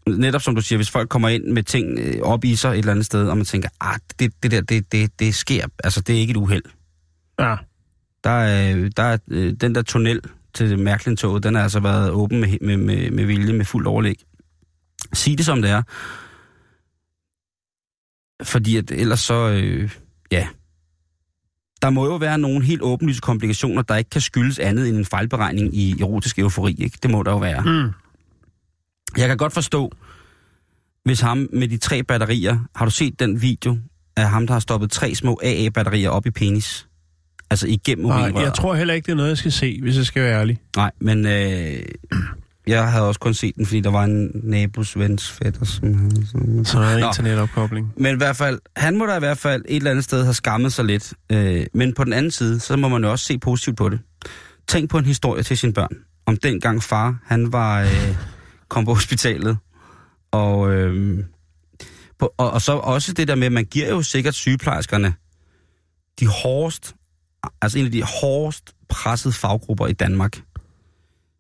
[0.08, 2.78] Netop som du siger, hvis folk kommer ind med ting øh, op i sig et
[2.78, 6.02] eller andet sted, og man tænker, ah, det, det der, det, det, det sker, altså
[6.02, 6.64] det er ikke et uheld.
[7.40, 7.56] Ja.
[8.24, 10.22] Der er, der er øh, den der tunnel
[10.54, 14.27] til Mærklin-toget, den har altså været åben med, med, med, med vilje, med fuld overlæg.
[15.14, 15.82] Sig det som det er.
[18.44, 19.92] Fordi at ellers så, øh,
[20.32, 20.48] ja,
[21.82, 25.06] der må jo være nogle helt åbenlyse komplikationer, der ikke kan skyldes andet end en
[25.06, 26.98] fejlberegning i erotisk eufori, ikke?
[27.04, 27.62] Det må der jo være.
[27.62, 27.92] Mm.
[29.18, 29.92] Jeg kan godt forstå,
[31.04, 33.78] hvis ham med de tre batterier, har du set den video
[34.16, 36.88] af ham, der har stoppet tre små AA-batterier op i penis?
[37.50, 38.46] Altså igennem Nej, urinrøret.
[38.46, 40.60] jeg tror heller ikke, det er noget, jeg skal se, hvis jeg skal være ærlig.
[40.76, 41.80] Nej, men øh,
[42.68, 46.12] jeg havde også kun set den, fordi der var en nabos vens fætter, som...
[46.32, 47.08] som Så er Nå.
[47.08, 47.94] internetopkobling.
[47.98, 50.34] Men i hvert fald, han må da i hvert fald et eller andet sted have
[50.34, 51.14] skammet sig lidt.
[51.32, 54.00] Øh, men på den anden side, så må man jo også se positivt på det.
[54.68, 55.98] Tænk på en historie til sine børn.
[56.26, 58.16] Om dengang far, han var øh,
[58.70, 59.58] kom på hospitalet.
[60.32, 61.24] Og, øh,
[62.20, 65.14] på, og, og så også det der med, at man giver jo sikkert sygeplejerskerne
[66.20, 66.96] de hårdest,
[67.62, 70.42] altså en af de hårdest pressede faggrupper i Danmark.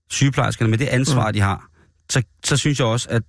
[0.10, 1.34] Sygeplejerskerne med det ansvar, mm.
[1.34, 1.67] de har.
[2.10, 3.22] Så, så synes jeg også, at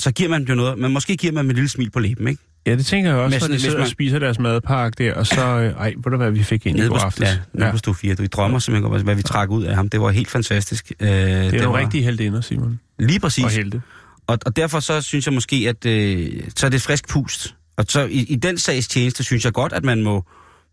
[0.00, 1.98] så giver man dem jo noget, men måske giver man dem et lille smil på
[2.00, 2.42] læben, ikke?
[2.66, 5.04] Ja, det tænker jeg også, Med når sådan- de sidder man- og spiser deres madpakke
[5.04, 5.40] der, og så...
[5.58, 7.28] Øh, ej, ved du hvad, vi fik ind i går aftes.
[7.28, 8.14] ja, nede på stue 4.
[8.14, 9.88] Du I drømmer simpelthen om, hvad vi trak ud af ham.
[9.88, 10.92] Det var helt fantastisk.
[11.00, 12.80] Øh, Det er det jo var, rigtig heldinder, Simon.
[12.98, 13.44] Lige præcis.
[13.44, 13.82] Og helte.
[14.26, 17.54] Og, og derfor så synes jeg måske, at øh, så er det frisk pust.
[17.76, 20.24] Og så i, i den sags tjeneste synes jeg godt, at man må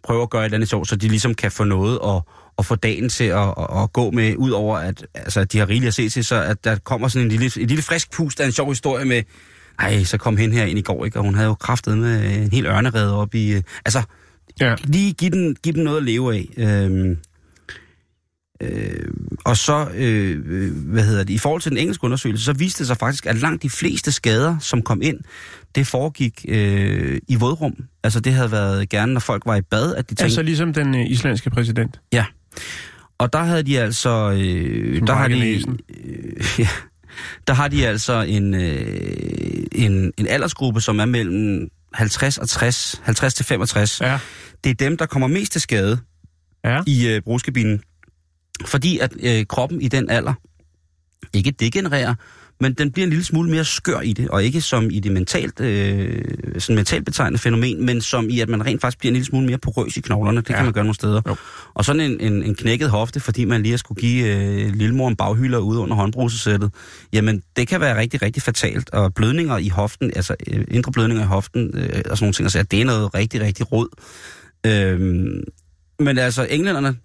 [0.03, 2.21] prøve at gøre et eller andet sjovt, så de ligesom kan få noget at,
[2.57, 5.69] at få dagen til at, at, at gå med, ud over at, altså, de har
[5.69, 8.39] rigeligt at se til, så at der kommer sådan en lille, et lille frisk pust
[8.39, 9.23] af en sjov historie med,
[9.79, 11.19] ej, så kom hen her ind i går, ikke?
[11.19, 13.53] og hun havde jo kraftet med en helt ørnerede op i...
[13.53, 14.03] Øh, altså,
[14.61, 14.75] Ja.
[14.83, 16.47] lige give den, give den noget at leve af.
[16.57, 17.17] Øhm,
[18.61, 19.13] øh,
[19.45, 22.79] og så, øh, øh, hvad hedder det, i forhold til den engelske undersøgelse, så viste
[22.79, 25.19] det sig faktisk, at langt de fleste skader, som kom ind,
[25.75, 27.73] det foregik øh, i vådrum.
[28.03, 30.23] Altså det havde været gerne, når folk var i bad, at de tænkte...
[30.23, 31.99] Altså ligesom den øh, islandske præsident.
[32.13, 32.25] Ja.
[33.17, 34.31] Og der havde de altså...
[34.31, 36.67] Øh, der har de, øh, ja,
[37.47, 43.01] der har de altså en, øh, en, en aldersgruppe, som er mellem 50 og 60,
[43.03, 44.01] 50 til 65.
[44.01, 44.19] Ja.
[44.63, 45.99] Det er dem, der kommer mest til skade
[46.63, 46.81] Ja.
[46.87, 47.81] i øh, brugskabinen.
[48.65, 50.33] Fordi at øh, kroppen i den alder
[51.33, 52.15] ikke degenererer,
[52.61, 55.11] men den bliver en lille smule mere skør i det, og ikke som i det
[55.11, 56.23] mentalt, øh,
[56.57, 59.45] sådan mentalt betegnende fænomen, men som i, at man rent faktisk bliver en lille smule
[59.45, 60.41] mere porøs i knoglerne.
[60.41, 60.55] Det ja.
[60.55, 61.21] Kan man gøre nogle steder.
[61.27, 61.35] Jo.
[61.73, 65.07] Og sådan en, en, en knækket hofte, fordi man lige har skulle give øh, lillemor
[65.07, 66.71] en baghylder ude under håndbrusesættet,
[67.13, 68.89] jamen det kan være rigtig, rigtig fatalt.
[68.89, 72.45] Og blødninger i hoften, altså øh, indre blødninger i hoften, øh, og sådan nogle ting,
[72.45, 73.87] altså, det er noget rigtig, rigtig råd.
[74.65, 75.43] Øhm,
[75.99, 76.95] men altså, englænderne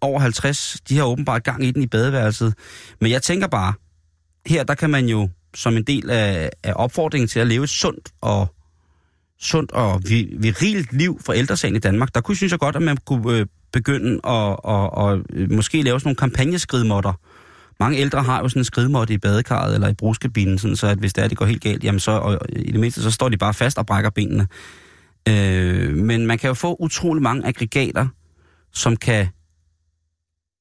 [0.00, 2.54] over 50, de har åbenbart gang i den i badeværelset.
[3.00, 3.72] Men jeg tænker bare,
[4.46, 7.70] her der kan man jo som en del af, af opfordringen til at leve et
[7.70, 8.54] sundt og
[9.40, 12.82] sundt og vi- virilt liv for ældresagen i Danmark, der kunne synes jeg godt, at
[12.82, 17.12] man kunne øh, begynde at, og, og, og måske lave sådan nogle kampagneskridmåtter.
[17.80, 20.98] Mange ældre har jo sådan en skridmåtte i badekarret eller i brugskabinen, sådan så at
[20.98, 23.28] hvis det er, det går helt galt, jamen så og i det mindste, så står
[23.28, 24.48] de bare fast og brækker benene.
[25.28, 28.06] Øh, men man kan jo få utrolig mange aggregater,
[28.72, 29.28] som kan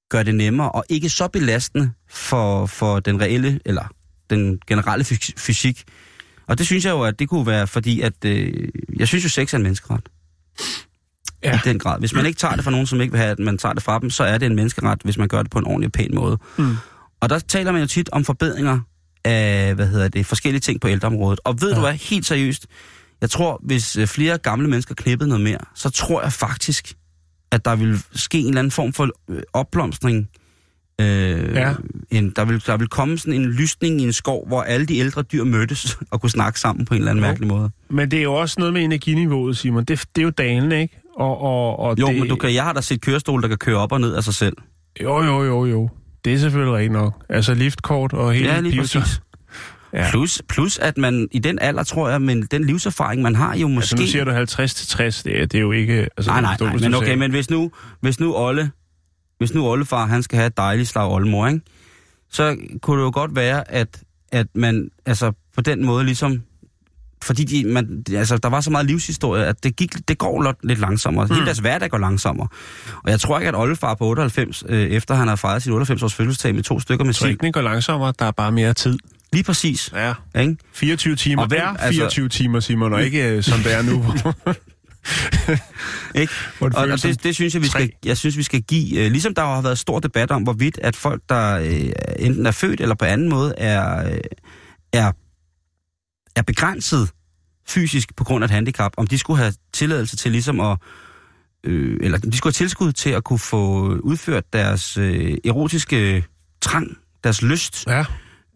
[0.10, 3.84] gøre det nemmere og ikke så belastende for, for den reelle, eller
[4.30, 5.84] den generelle fys- fysik.
[6.48, 8.70] Og det synes jeg jo, at det kunne være, fordi at, øh,
[9.00, 10.10] jeg synes jo, sex er en menneskeret.
[11.44, 11.56] Ja.
[11.56, 12.00] I den grad.
[12.00, 13.84] Hvis man ikke tager det fra nogen, som ikke vil have, at man tager det
[13.84, 15.92] fra dem, så er det en menneskeret, hvis man gør det på en ordentlig og
[15.92, 16.38] pæn måde.
[16.58, 16.76] Mm.
[17.22, 18.80] Og der taler man jo tit om forbedringer
[19.24, 21.40] af, hvad hedder det, forskellige ting på ældreområdet.
[21.44, 21.76] Og ved ja.
[21.76, 21.76] Ja.
[21.76, 22.68] du hvad, helt seriøst,
[23.22, 26.94] jeg tror, hvis øh, flere gamle mennesker knippede noget mere, så tror jeg faktisk,
[27.52, 30.30] at der vil ske en eller anden form for øh, opblomstring.
[31.02, 31.74] Øh, Ja.
[32.12, 34.98] en, der, vil, der vil komme sådan en lysning i en skov, hvor alle de
[34.98, 37.30] ældre dyr mødtes og kunne snakke sammen på en eller anden Jo.
[37.30, 37.70] mærkelig måde.
[37.90, 39.84] Men det er jo også noget med energiniveauet, Simon.
[39.84, 41.00] Det, det er jo dalende, ikke?
[41.16, 43.58] Og, og, og Jo, det, men du kan, jeg har da set kørestol, der kan
[43.58, 44.54] køre op og ned af sig selv.
[45.04, 45.90] Jo, jo, jo, jo.
[46.26, 47.14] Det er selvfølgelig rigtigt nok.
[47.30, 49.22] Altså liftkort og hele Ja, lige præcis.
[49.94, 50.10] Ja.
[50.10, 53.68] Plus, plus, at man i den alder, tror jeg, men den livserfaring, man har jo
[53.68, 53.84] måske...
[53.84, 56.08] Altså nu siger du 50 til 60, det er, det er jo ikke...
[56.18, 57.72] Altså, nej, nej, nej, men okay, men hvis nu,
[58.02, 58.72] hvis nu Olle,
[59.38, 61.62] hvis nu Ollefar, han skal have et dejligt slag oldemor, ikke?
[62.32, 66.42] Så kunne det jo godt være, at, at man, altså på den måde ligesom,
[67.24, 70.58] fordi de, man, altså, der var så meget livshistorie, at det, gik, det går lidt,
[70.64, 71.26] lidt langsommere.
[71.26, 71.34] Mm.
[71.34, 72.48] Hele deres hverdag går langsommere.
[73.04, 76.04] Og jeg tror ikke, at Ollefar på 98, øh, efter han har fejret sit 98
[76.04, 78.14] års fødselsdag med to stykker med Jeg tror sild, ikke, den går langsommere.
[78.20, 78.98] Der er bare mere tid.
[79.34, 80.14] Lige præcis, Ja.
[80.40, 80.58] ikke?
[80.74, 81.42] 24 timer.
[81.42, 84.06] Og hvem- er altså- 24 timer, Simon, og ikke øh, som det er nu.
[86.16, 86.34] Ikke?
[86.60, 89.00] Og, og det, det synes jeg, vi skal, jeg synes, vi skal give...
[89.06, 91.90] Øh, ligesom der har været stor debat om, hvorvidt at folk, der øh,
[92.20, 94.20] enten er født eller på anden måde, er, øh,
[94.94, 95.12] er,
[96.36, 97.10] er begrænset
[97.68, 100.78] fysisk på grund af et handicap, om de skulle have tilladelse til ligesom at
[101.64, 106.24] øh, eller de skulle have tilskud til at kunne få udført deres øh, erotiske
[106.62, 108.06] trang, deres lyst, Ja.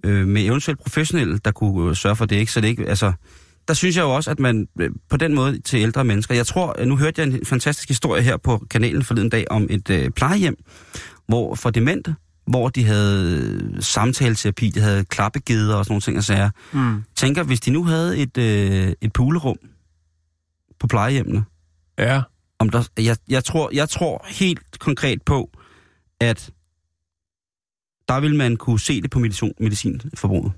[0.04, 2.52] Øh, med eventuelt professionelle, der kunne øh, sørge for det, ikke?
[2.52, 3.14] Så det ikke, altså,
[3.68, 6.46] der synes jeg jo også, at man øh, på den måde til ældre mennesker, jeg
[6.48, 9.90] tror, øh, nu hørte jeg en fantastisk historie her på kanalen forleden dag om et
[9.90, 10.56] øh, plejehjem,
[11.28, 12.16] hvor for demente,
[12.48, 16.50] hvor de havde samtaleterapi, de havde klappegeder og sådan nogle ting og sager.
[16.74, 17.04] Mm.
[17.16, 19.58] Tænker, hvis de nu havde et, øh, et pulerum
[20.80, 21.44] på plejehjemmene,
[21.98, 22.22] Ja.
[22.60, 25.50] om der, jeg, jeg, tror, jeg tror helt konkret på,
[26.22, 26.50] at
[28.08, 30.52] der vil man kunne se det på medicin, medicinforbruget.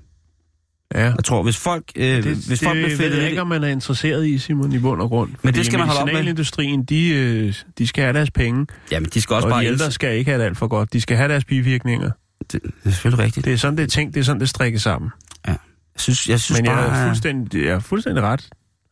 [0.94, 1.04] Ja.
[1.04, 3.40] Jeg tror, hvis folk, øh, Det, hvis folk det bliver ved fedtet jeg lidt- ikke,
[3.40, 5.30] om man er interesseret i, Simon, i bund og grund.
[5.42, 6.12] Men det skal man holde op med.
[6.12, 9.62] Medicinalindustrien, de, øh, de skal have deres penge, Jamen, de skal også og bare...
[9.62, 10.92] de ældre skal ikke have det alt for godt.
[10.92, 12.10] De skal have deres bivirkninger.
[12.52, 13.44] Det, det er selvfølgelig rigtigt.
[13.46, 15.10] Det er sådan, det er tænkt, det er sådan, det strikker sammen.
[15.46, 15.56] Jeg
[15.96, 16.98] synes, jeg synes Men jeg bare...
[17.02, 18.48] er fuldstændig, jeg er fuldstændig ret.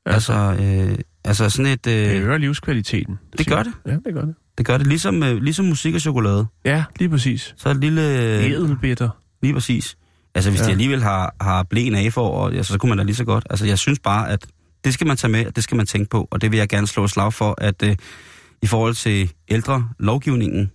[0.07, 1.85] Altså, øh, altså sådan et...
[1.85, 3.19] Det Øh, øger livskvaliteten.
[3.39, 3.73] det gør det.
[3.87, 4.35] Ja, det gør det.
[4.59, 6.47] Det gør det ligesom, øh, ligesom musik og chokolade.
[6.65, 7.55] Ja, lige præcis.
[7.57, 8.03] Så det lille...
[8.03, 9.09] Øh, Edelbitter.
[9.43, 9.97] lige præcis.
[10.35, 10.65] Altså, hvis Ja.
[10.65, 10.69] ja.
[10.69, 13.25] de alligevel har, har blæen af for, og, altså, så kunne man da lige så
[13.25, 13.47] godt.
[13.51, 14.47] Altså, jeg synes bare, at
[14.85, 16.29] det skal man tage med, og det skal man tænke på.
[16.31, 17.97] Og det vil jeg gerne slå et slag for, at øh,
[18.63, 20.71] i forhold til ældre lovgivningen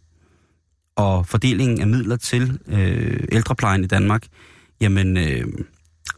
[0.96, 4.24] og fordelingen af midler til øh, ældreplejen i Danmark,
[4.82, 5.44] jamen, øh,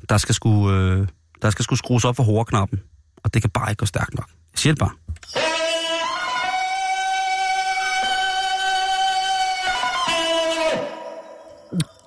[0.09, 1.07] der, skal sgu, øh,
[1.41, 2.79] der skal sgu skrues op for hårdknappen.
[3.23, 4.27] Og det kan bare ikke gå stærkt nok.
[4.53, 4.91] Jeg siger det bare.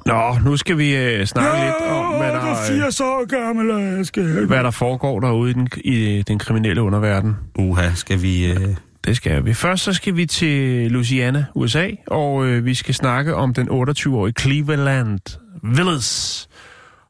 [0.06, 4.06] Nå, nu skal vi øh, snakke lidt om, hvad der, øh, år gammel, og jeg
[4.06, 4.46] skal...
[4.46, 7.36] hvad der foregår derude i den, i den kriminelle underverden.
[7.58, 8.52] Uha, skal vi...
[8.52, 9.54] Øh, Det skal vi.
[9.54, 14.34] Først så skal vi til Louisiana, USA, og øh, vi skal snakke om den 28-årige
[14.40, 16.48] Cleveland Willis.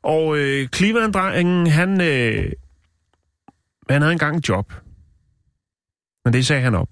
[0.02, 2.52] Og øh, Cleveland-drengen, han, øh,
[3.90, 4.72] han havde engang et job.
[6.24, 6.88] Men det sagde han op.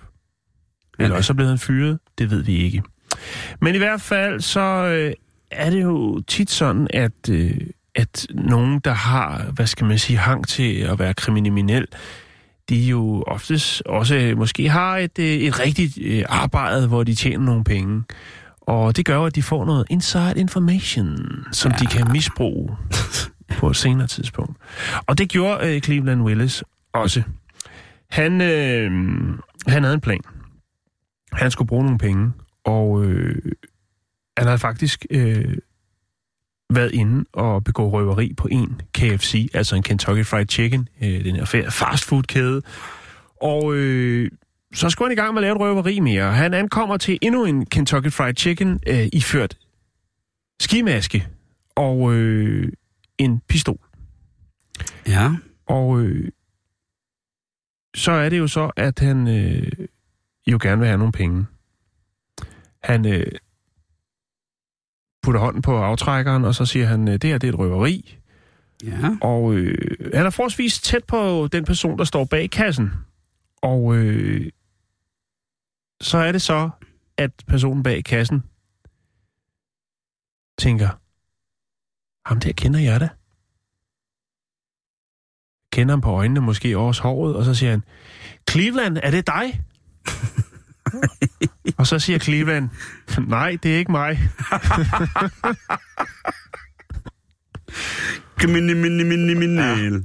[0.98, 2.82] Eller også så blev han fyret, det ved vi ikke.
[3.60, 5.12] Men i hvert fald så øh,
[5.52, 7.60] er det jo tit sådan, at, øh,
[7.94, 11.86] at nogen, der har, hvad skal man sige, hang til at være kriminel,
[12.68, 17.14] de jo oftest også øh, måske har et, øh, et rigtigt øh, arbejde, hvor de
[17.14, 18.02] tjener nogle penge.
[18.60, 21.76] Og det gør at de får noget inside information, som ja.
[21.76, 22.76] de kan misbruge
[23.58, 24.56] på et senere tidspunkt.
[25.06, 27.22] Og det gjorde øh, Cleveland Willis også.
[28.10, 28.90] Han, øh,
[29.66, 30.20] han havde en plan.
[31.32, 32.32] Han skulle bruge nogle penge,
[32.64, 33.52] og øh,
[34.36, 35.58] han havde faktisk øh,
[36.70, 41.36] været inde og begå røveri på en KFC, altså en Kentucky Fried Chicken, øh, den
[41.36, 42.62] her fastfood-kæde.
[43.42, 44.30] Og øh,
[44.74, 46.32] så skulle han i gang med at lave et røveri mere.
[46.32, 49.58] Han ankommer til endnu en Kentucky Fried Chicken øh, iført
[50.60, 51.28] skimaske
[51.76, 52.72] og øh,
[53.18, 53.78] en pistol.
[55.06, 55.30] ja,
[55.66, 56.30] Og øh,
[57.94, 59.86] så er det jo så, at han øh,
[60.46, 61.46] jo gerne vil have nogle penge.
[62.82, 63.26] Han øh,
[65.22, 68.18] putter hånden på aftrækkeren, og så siger han, øh, det her det er et røveri.
[68.84, 69.16] ja.
[69.20, 72.90] Og øh, han er forholdsvis tæt på den person, der står bag kassen.
[73.62, 74.50] Og øh,
[76.00, 76.70] så er det så,
[77.16, 78.42] at personen bag kassen
[80.58, 80.88] tænker,
[82.28, 83.08] ham der kender jeg da.
[85.72, 87.84] Kender ham på øjnene, måske også håret, og så siger han,
[88.50, 89.60] Cleveland, er det dig?
[91.82, 92.68] og så siger Cleveland,
[93.28, 94.18] nej, det er ikke mig.
[98.48, 98.74] Mini,
[99.34, 100.04] mini.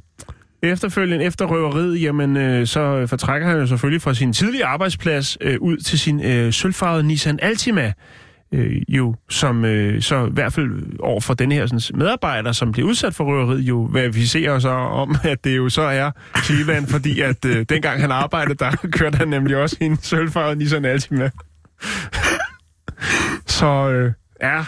[0.62, 5.58] Efterfølgende, efter røveriet, jamen, øh, så fortrækker han jo selvfølgelig fra sin tidlige arbejdsplads øh,
[5.62, 7.94] ud til sin øh, sølvfarvede Nissan Altima,
[8.52, 12.72] øh, jo, som øh, så i hvert fald over for den her sådan, medarbejder, som
[12.72, 16.12] bliver udsat for røveriet, jo verificerer så om, at det jo så er
[16.46, 20.86] Cleveland, fordi at øh, dengang han arbejdede, der kørte han nemlig også en sølvfarvede Nissan
[20.86, 21.30] Altima.
[23.58, 24.66] Så øh, ja,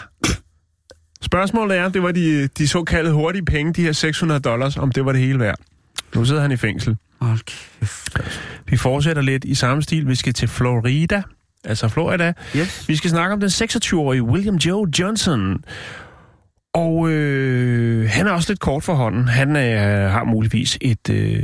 [1.22, 5.04] spørgsmålet er, det var de, de såkaldte hurtige penge, de her 600 dollars, om det
[5.04, 5.58] var det hele værd.
[6.14, 6.96] Nu sidder han i fængsel.
[7.20, 8.18] Hold kæft.
[8.66, 10.08] Vi fortsætter lidt i samme stil.
[10.08, 11.22] Vi skal til Florida,
[11.64, 12.32] altså Florida.
[12.56, 12.88] Yes.
[12.88, 15.64] Vi skal snakke om den 26-årige William Joe Johnson.
[16.74, 19.28] Og øh, han er også lidt kort for hånden.
[19.28, 21.42] Han øh, har muligvis et, øh,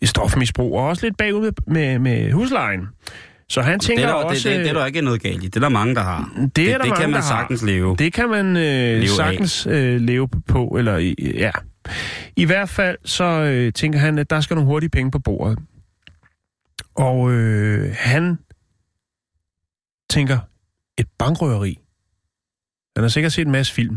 [0.00, 2.88] et stofmisbrug, og også lidt bagud med, med, med huslejen.
[3.48, 4.48] Så han Det tænker er, der, også...
[4.48, 5.46] det, det, det er der ikke noget galt i.
[5.46, 6.30] Det er der mange, der har.
[6.56, 7.40] det, er der det mange, kan man der har.
[7.40, 7.96] sagtens leve.
[7.98, 9.08] Det kan man øh, af.
[9.08, 11.50] sagtens øh, leve på, eller i- ja.
[12.36, 15.58] I hvert fald så øh, tænker han, at der skal nogle hurtige penge på bordet.
[16.94, 18.38] Og øh, han
[20.10, 20.38] tænker,
[20.98, 21.78] et bankrøveri.
[22.96, 23.96] Han har sikkert set en masse film.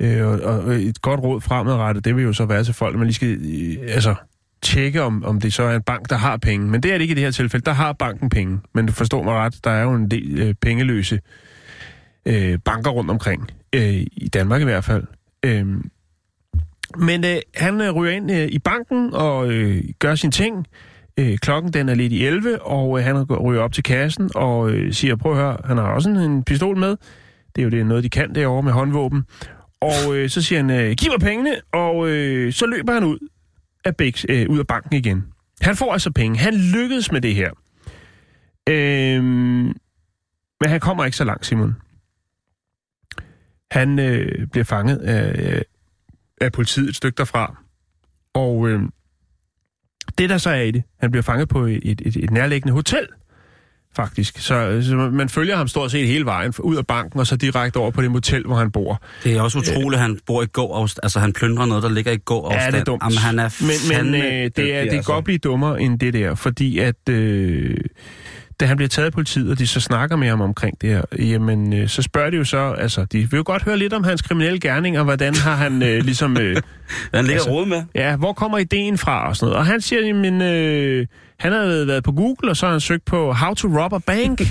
[0.00, 3.06] Øh, og, og et godt råd fremadrettet, det vil jo så være til folk, man
[3.06, 4.14] lige skal, øh, altså,
[4.62, 6.66] tjekke, om, om det så er en bank, der har penge.
[6.66, 7.64] Men det er det ikke i det her tilfælde.
[7.64, 8.58] Der har banken penge.
[8.74, 11.20] Men du forstår mig ret, der er jo en del øh, pengeløse
[12.26, 13.50] øh, banker rundt omkring.
[13.72, 15.04] Øh, I Danmark i hvert fald.
[15.44, 15.66] Øh,
[16.98, 20.66] men øh, han øh, ryger ind øh, i banken og øh, gør sin ting.
[21.16, 24.70] Øh, klokken den er lidt i 11, og øh, han ryger op til kassen og
[24.70, 26.96] øh, siger, prøv at høre, han har også en, en pistol med.
[27.56, 29.24] Det er jo det noget, de kan derovre med håndvåben.
[29.80, 33.18] Og øh, så siger han, øh, giv mig pengene, og øh, så løber han ud
[33.84, 35.24] af, Bix, øh, ud af banken igen.
[35.60, 36.38] Han får altså penge.
[36.38, 37.50] Han lykkedes med det her.
[38.68, 39.76] Øhm,
[40.60, 41.76] men han kommer ikke så langt, Simon.
[43.70, 45.62] Han øh, bliver fanget af, øh,
[46.40, 47.62] af politiet et stykke derfra.
[48.34, 48.82] Og øh,
[50.18, 53.08] det, der så er i det, han bliver fanget på et, et, et nærliggende hotel,
[53.96, 54.38] faktisk.
[54.38, 57.76] Så, så man følger ham stort set hele vejen ud af banken, og så direkte
[57.76, 59.02] over på det motel, hvor han bor.
[59.24, 62.12] Det er også utroligt, at han bor i gå Altså, han plyndrer noget, der ligger
[62.12, 62.52] i gå.
[62.52, 63.02] Ja, det er dumt.
[63.02, 65.12] Jamen, han er men men øh, det, er, det kan altså.
[65.12, 67.08] godt blive dummere end det der, fordi at...
[67.08, 67.76] Øh,
[68.60, 71.02] da han bliver taget af politiet, og de så snakker med ham omkring det her,
[71.18, 74.04] jamen, øh, så spørger de jo så, altså, de vil jo godt høre lidt om
[74.04, 76.36] hans kriminelle gerning, og hvordan har han øh, ligesom...
[76.36, 76.56] Øh,
[77.14, 77.82] han ligger altså, råd med.
[77.94, 79.58] Ja, hvor kommer ideen fra og sådan noget.
[79.58, 81.06] Og han siger, jamen, øh,
[81.40, 83.98] han har været på Google, og så har han søgt på How to Rob a
[83.98, 84.40] Bank.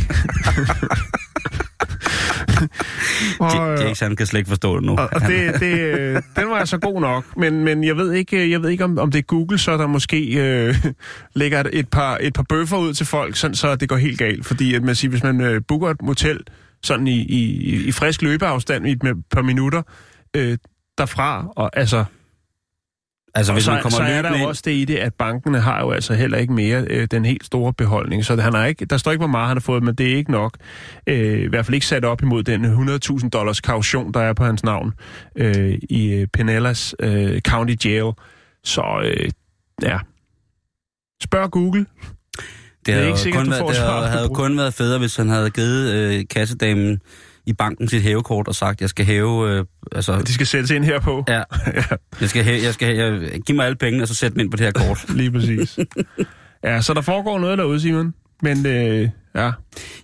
[3.39, 4.91] og, Jason han kan slet ikke forstå det nu.
[4.91, 8.61] Og, og det, det, den var altså god nok, men, men jeg ved ikke, jeg
[8.61, 10.75] ved ikke om, om det er Google, så der måske øh,
[11.35, 14.45] lægger et par, et par bøffer ud til folk, sådan, så det går helt galt.
[14.45, 16.39] Fordi at man siger, hvis man øh, booker et motel
[16.83, 19.81] sådan i, i, i frisk løbeafstand i et par minutter
[20.35, 20.57] øh,
[20.97, 22.05] derfra, og altså
[23.39, 25.59] Altså, hvis så, man kommer så er der jo også det i det, at bankerne
[25.59, 28.25] har jo altså heller ikke mere øh, den helt store beholdning.
[28.25, 30.15] Så han har ikke, der står ikke, hvor meget han har fået, men det er
[30.15, 30.57] ikke nok.
[31.07, 34.43] Øh, I hvert fald ikke sat op imod den 100.000 dollars kaution, der er på
[34.43, 34.93] hans navn
[35.35, 38.11] øh, i øh, Pinellas øh, County Jail.
[38.63, 39.29] Så øh,
[39.81, 39.99] ja,
[41.23, 41.79] spørg Google.
[41.79, 45.29] Det, det er ikke sikkert, kun været, det havde, havde kun været federe, hvis han
[45.29, 47.01] havde givet øh, kassedamen
[47.49, 49.49] i banken sit hævekort og sagt, jeg skal hæve...
[49.49, 51.23] Øh, altså, De skal sættes ind her på.
[51.27, 51.43] Ja.
[52.21, 54.39] Jeg skal hæve, jeg skal hæve, jeg, giv mig alle pengene, og så sæt dem
[54.39, 55.05] ind på det her kort.
[55.17, 55.79] Lige præcis.
[56.63, 58.13] ja, så der foregår noget derude, Simon.
[58.41, 59.09] Men øh,
[59.43, 59.51] ja.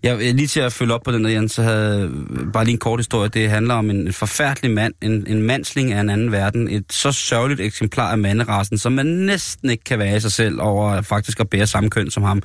[0.03, 0.31] ja.
[0.31, 2.11] Lige til at følge op på den der, Jens, så havde
[2.53, 3.29] bare lige en kort historie.
[3.29, 6.69] Det handler om en forfærdelig mand, en, en mandsling af en anden verden.
[6.69, 10.61] Et så sørgeligt eksemplar af manderassen, som man næsten ikke kan være i sig selv
[10.61, 12.41] over faktisk at bære samme køn som ham.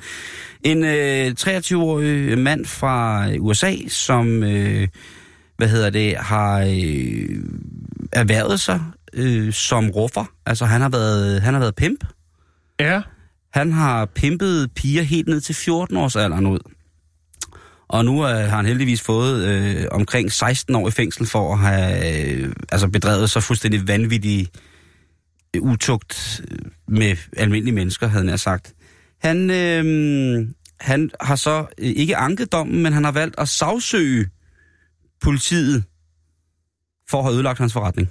[0.63, 4.87] En øh, 23-årig mand fra USA, som, øh,
[5.57, 7.29] hvad hedder det, har øh,
[8.11, 8.81] erhvervet sig
[9.13, 10.25] øh, som ruffer.
[10.45, 12.05] Altså han har været, han har været pimp.
[12.79, 13.01] Ja.
[13.53, 16.59] Han har pimpet piger helt ned til 14 års alderen ud.
[17.91, 21.59] Og nu øh, har han heldigvis fået øh, omkring 16 år i fængsel for at
[21.59, 24.47] have øh, altså bedrevet så fuldstændig vanvittig
[25.55, 28.73] øh, utugt øh, med almindelige mennesker, havde han sagt.
[29.21, 30.47] Han, øh,
[30.79, 34.29] han har så øh, ikke anket dommen, men han har valgt at sagsøge
[35.21, 35.83] politiet
[37.09, 38.09] for at have ødelagt hans forretning.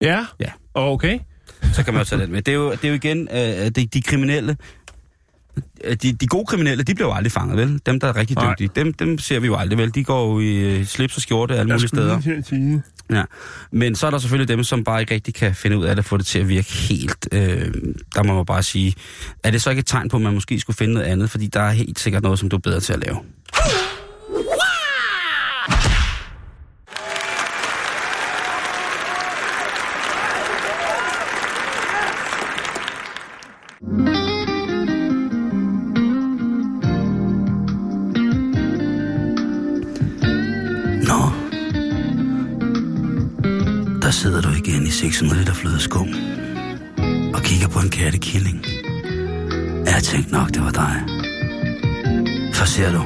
[0.00, 0.26] Ja?
[0.40, 0.52] Ja.
[0.74, 1.18] Okay.
[1.72, 2.42] Så kan man jo tage den med.
[2.42, 4.56] Det er jo, det er jo igen øh, de, de kriminelle.
[5.84, 7.80] Øh, de, de gode kriminelle, de bliver jo aldrig fanget, vel?
[7.86, 9.94] Dem, der er rigtig dygtige, dem, dem ser vi jo aldrig, vel?
[9.94, 12.20] De går jo i øh, slips og skjorte alle mulige steder.
[13.10, 13.22] Ja.
[13.72, 16.04] Men så er der selvfølgelig dem, som bare ikke rigtig kan finde ud af det,
[16.04, 17.28] få det til at virke helt.
[17.32, 17.72] Øh,
[18.14, 18.94] der må man bare sige,
[19.44, 21.30] er det så ikke et tegn på, at man måske skulle finde noget andet?
[21.30, 23.16] Fordi der er helt sikkert noget, som du er bedre til at lave.
[44.12, 46.08] Sidder du igen i 600 liter flødeskum
[47.34, 48.64] og kigger på en kattekilling.
[49.86, 51.02] Jeg tænkte nok, det var dig.
[52.54, 53.02] For ser du,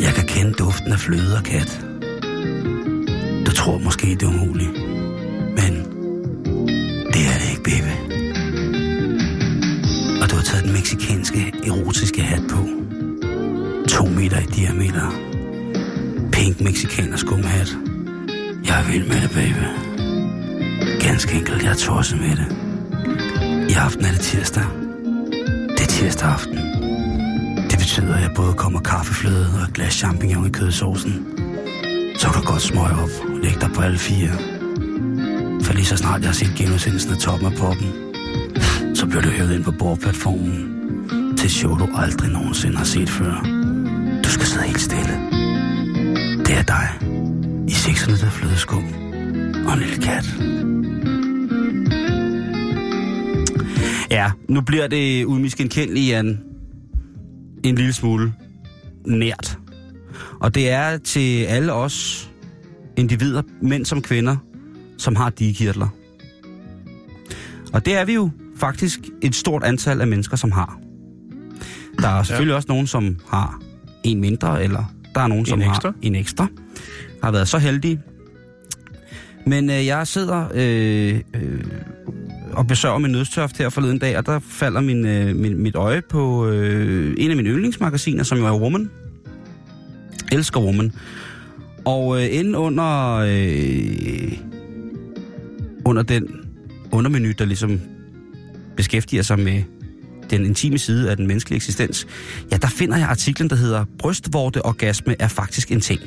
[0.00, 1.86] jeg kan kende duften af fløde og kat.
[3.46, 4.70] Du tror måske, det er umuligt.
[5.58, 5.72] Men
[7.12, 7.94] det er det ikke, baby.
[10.22, 12.68] Og du har taget den meksikanske erotiske hat på.
[13.88, 15.10] To meter i diameter.
[16.32, 17.76] Pink meksikaner skumhat.
[18.66, 19.95] Jeg er vild med det, baby.
[21.16, 22.48] Ganske enkelt, jeg er tosset med det.
[23.70, 24.64] I aften er det tirsdag.
[25.68, 26.56] Det er tirsdag aften.
[27.70, 31.26] Det betyder, at jeg både kommer kaffefløde og et glas champignon i kødsovsen.
[32.18, 34.30] Så kan du godt smøge op og lægge dig på alle fire.
[35.62, 37.92] For lige så snart jeg har set genudsendelsen af toppen af poppen,
[38.94, 40.72] så bliver du hævet ind på bordplatformen
[41.38, 43.34] til show, du aldrig nogensinde har set før.
[44.24, 45.14] Du skal sidde helt stille.
[46.46, 46.88] Det er dig
[47.68, 48.84] i 600 flødeskum
[49.66, 50.65] og en lille kat.
[54.10, 56.40] Ja, nu bliver det umiskenkendeligt, Jan,
[57.64, 58.32] en lille smule
[59.06, 59.58] nært.
[60.40, 62.30] Og det er til alle os
[62.96, 64.36] individer, mænd som kvinder,
[64.98, 65.88] som har digekirtler.
[67.72, 70.78] Og det er vi jo faktisk et stort antal af mennesker, som har.
[71.98, 72.56] Der er selvfølgelig ja.
[72.56, 73.60] også nogen, som har
[74.04, 75.88] en mindre, eller der er nogen, som ekstra.
[75.88, 76.46] har en ekstra.
[77.22, 78.00] Har været så heldige.
[79.46, 81.64] Men øh, jeg sidder øh, øh,
[82.56, 86.02] og besøger min nødstørft her forleden dag, og der falder min, øh, min, mit øje
[86.10, 88.90] på øh, en af mine yndlingsmagasiner, som jo er Woman.
[90.32, 90.92] Elsker Woman.
[91.84, 94.32] Og øh, inde under, øh,
[95.84, 96.28] under den
[96.92, 97.80] undermenu, der ligesom
[98.76, 99.62] beskæftiger sig med
[100.30, 102.06] den intime side af den menneskelige eksistens,
[102.52, 106.00] ja, der finder jeg artiklen, der hedder Brystvorteorgasme er faktisk en ting.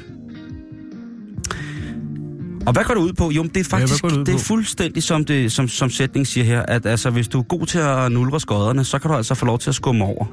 [2.70, 3.32] Og hvad går det ud på?
[3.32, 6.62] Jo, det er faktisk går det er fuldstændig som, det, som, som sætning siger her,
[6.62, 9.46] at altså, hvis du er god til at nulre skodderne, så kan du altså få
[9.46, 10.26] lov til at skumme over.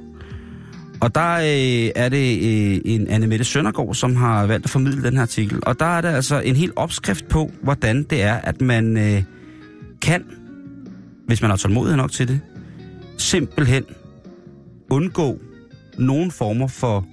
[1.01, 5.15] Og der øh, er det øh, en Annemette Søndergaard, som har valgt at formidle den
[5.15, 5.59] her artikel.
[5.63, 9.23] Og der er der altså en helt opskrift på, hvordan det er, at man øh,
[10.03, 10.25] kan,
[11.27, 12.41] hvis man har tålmodighed nok til det,
[13.19, 13.85] simpelthen
[14.91, 15.39] undgå
[15.99, 17.07] nogen former for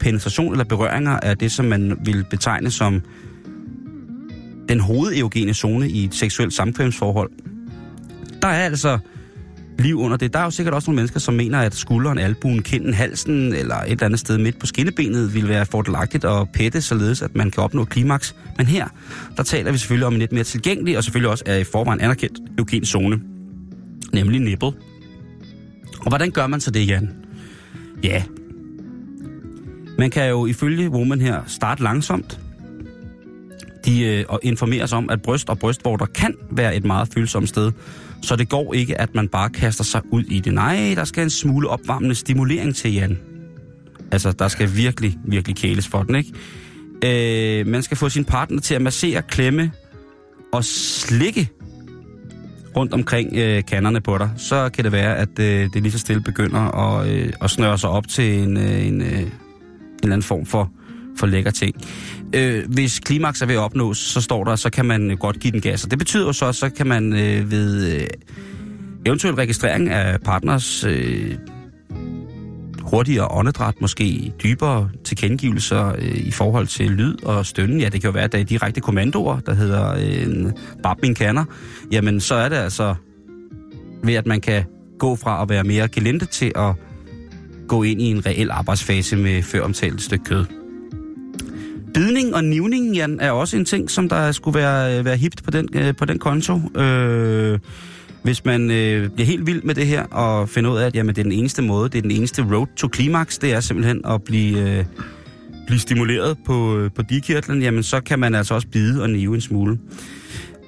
[0.00, 3.02] penetration eller berøringer af det, som man vil betegne som
[4.70, 7.30] den hovedeugene zone i et seksuelt samkvemsforhold.
[8.42, 8.98] Der er altså
[9.78, 10.32] liv under det.
[10.32, 13.76] Der er jo sikkert også nogle mennesker, som mener, at skulderen, albuen, kinden, halsen eller
[13.76, 17.50] et eller andet sted midt på skinnebenet vil være fordelagtigt at pætte, således at man
[17.50, 18.34] kan opnå klimaks.
[18.56, 18.88] Men her,
[19.36, 22.00] der taler vi selvfølgelig om en lidt mere tilgængelig, og selvfølgelig også er i forvejen
[22.00, 23.20] anerkendt eugen zone,
[24.12, 24.74] nemlig nippet.
[26.00, 27.10] Og hvordan gør man så det, Jan?
[28.02, 28.22] Ja,
[29.98, 32.40] man kan jo ifølge Woman her starte langsomt.
[33.84, 37.72] De øh, sig om, at bryst og brystvorter kan være et meget følsomt sted,
[38.22, 40.54] så det går ikke, at man bare kaster sig ud i det.
[40.54, 43.18] Nej, der skal en smule opvarmende stimulering til, Jan.
[44.12, 47.60] Altså, der skal virkelig, virkelig kæles for den, ikke?
[47.60, 49.72] Øh, man skal få sin partner til at massere, klemme
[50.52, 51.48] og slikke
[52.76, 54.30] rundt omkring øh, kanderne på dig.
[54.36, 57.78] Så kan det være, at øh, det lige så stille begynder at, øh, at snøre
[57.78, 59.30] sig op til en, øh, en, øh, en
[60.02, 60.70] eller anden form for,
[61.16, 61.74] for lækker ting.
[62.34, 65.40] Øh, hvis klimaks er ved at opnås, så står der, så kan man øh, godt
[65.40, 65.84] give den gas.
[65.84, 68.06] Og det betyder jo så, så kan man øh, ved øh,
[69.06, 71.34] eventuel registrering af partners øh,
[72.80, 77.80] hurtigere åndedræt, måske dybere tilkendegivelser øh, i forhold til lyd og stønnen.
[77.80, 80.52] Ja, det kan jo være, at der er direkte kommandoer, der hedder øh, en
[80.82, 81.44] bab min kanner.
[81.92, 82.94] Jamen, så er det altså
[84.04, 84.64] ved, at man kan
[84.98, 86.74] gå fra at være mere gelente til at
[87.68, 90.59] gå ind i en reel arbejdsfase med før omtalt stykke kød.
[91.94, 95.44] Bidning og nivning, Jan, er også en ting, som der skulle være, øh, være hipt
[95.44, 96.80] på den, øh, på den konto.
[96.80, 97.58] Øh,
[98.22, 101.14] hvis man øh, bliver helt vild med det her og finder ud af, at jamen,
[101.14, 104.00] det er den eneste måde, det er den eneste road to climax, det er simpelthen
[104.06, 104.84] at blive, øh,
[105.66, 109.34] blive stimuleret på, øh, på dikirtlen, jamen så kan man altså også bide og nive
[109.34, 109.78] en smule.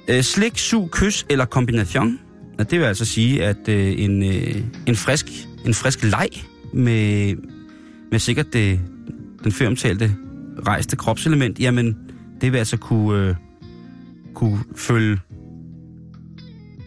[0.07, 2.19] Øh, slik, sug, kys eller kombination,
[2.59, 4.55] ja, det vil altså sige, at øh, en, øh,
[4.87, 5.25] en, frisk,
[5.65, 6.29] en frisk leg
[6.73, 7.35] med,
[8.11, 8.79] med sikkert det,
[9.43, 10.15] den føromtalte
[10.67, 11.97] rejste kropselement, jamen
[12.41, 13.35] det vil altså kunne, øh,
[14.33, 15.19] kunne følge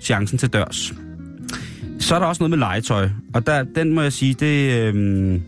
[0.00, 0.94] chancen til dørs.
[1.98, 5.40] Så er der også noget med legetøj, og der, den må jeg sige, det, øh,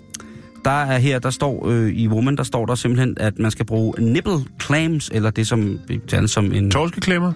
[0.65, 3.67] der er her, der står øh, i Woman, der står der simpelthen, at man skal
[3.67, 6.71] bruge nipple clams, eller det som taler som en...
[6.71, 7.33] Torskeklemmer?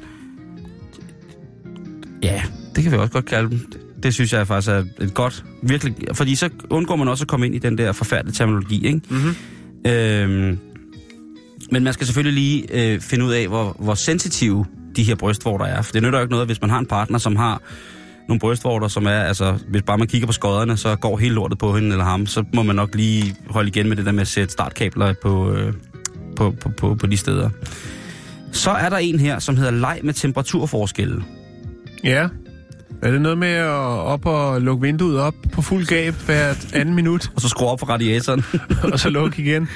[2.23, 2.43] Ja,
[2.77, 3.73] det kan vi også godt kalde dem.
[4.03, 7.47] Det synes jeg faktisk er et godt, virkelig, fordi så undgår man også at komme
[7.47, 9.01] ind i den der forfærdelige terminologi, ikke?
[9.11, 9.91] Mm-hmm.
[9.91, 10.59] Øhm,
[11.73, 14.67] men man skal selvfølgelig lige øh, finde ud af, hvor, hvor sensitive
[14.97, 15.83] de her brystvorter er.
[15.83, 17.63] For det nytter jo ikke noget, hvis man har en partner, som har
[18.29, 21.59] nogle brystvorter, som er, altså, hvis bare man kigger på skodderne, så går hele lortet
[21.59, 24.21] på hende eller ham, så må man nok lige holde igen med det der med
[24.21, 25.73] at sætte startkabler på, øh,
[26.37, 27.51] på, på, på, på de steder.
[28.53, 31.25] Så er der en her, som hedder leg med temperaturforskelle.
[32.05, 32.29] Ja.
[33.03, 36.95] Er det noget med at op og lukke vinduet op på fuld gab hvert anden
[36.95, 38.45] minut, Og så skrue op for radiatoren.
[38.93, 39.69] og så lukke igen?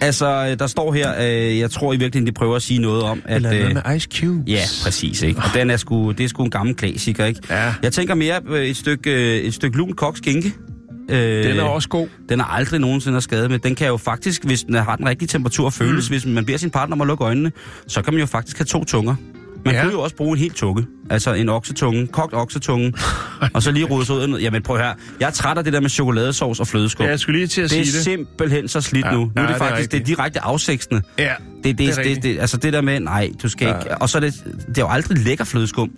[0.00, 3.02] altså, øh, der står her, øh, jeg tror i virkeligheden, de prøver at sige noget
[3.02, 3.36] om, at...
[3.36, 4.42] Eller noget øh, med Ice Cubes?
[4.46, 5.22] Ja, præcis.
[5.22, 5.40] Ikke?
[5.40, 7.40] Og den er sgu, det er sgu en gammel klassiker, ikke?
[7.50, 7.74] Ja.
[7.82, 10.54] Jeg tænker mere øh, et stykke, øh, et stykke lun koks skinke.
[11.10, 12.08] Øh, Den er også god.
[12.28, 13.58] Den er aldrig nogensinde skadet med.
[13.58, 16.10] Den kan jo faktisk, hvis den har den rigtige temperatur, føles.
[16.10, 16.12] Mm.
[16.12, 17.52] Hvis man beder sin partner om at lukke øjnene,
[17.86, 19.14] så kan man jo faktisk have to tunger.
[19.64, 19.82] Man Ja.
[19.82, 20.86] kunne jo også bruge en helt tunge.
[21.10, 22.92] Altså en oksetunge, kogt oksetunge,
[23.54, 24.38] og så lige rode sig ud.
[24.40, 24.92] Jamen prøv her.
[25.20, 27.04] Jeg er træt af det der med chokoladesauce og flødeskum.
[27.04, 28.04] Ja, jeg skulle lige til at det er sige det.
[28.04, 29.18] simpelthen så slidt Ja, nu.
[29.18, 31.02] Nu ja, er det det er faktisk det er direkte afsægtende.
[31.18, 31.32] Ja,
[31.64, 33.78] Det, det, Det er det, det, det, altså det der med, nej, du skal Ja.
[33.78, 33.98] ikke...
[33.98, 34.34] Og så er det,
[34.68, 35.90] det er jo aldrig lækker flødeskum.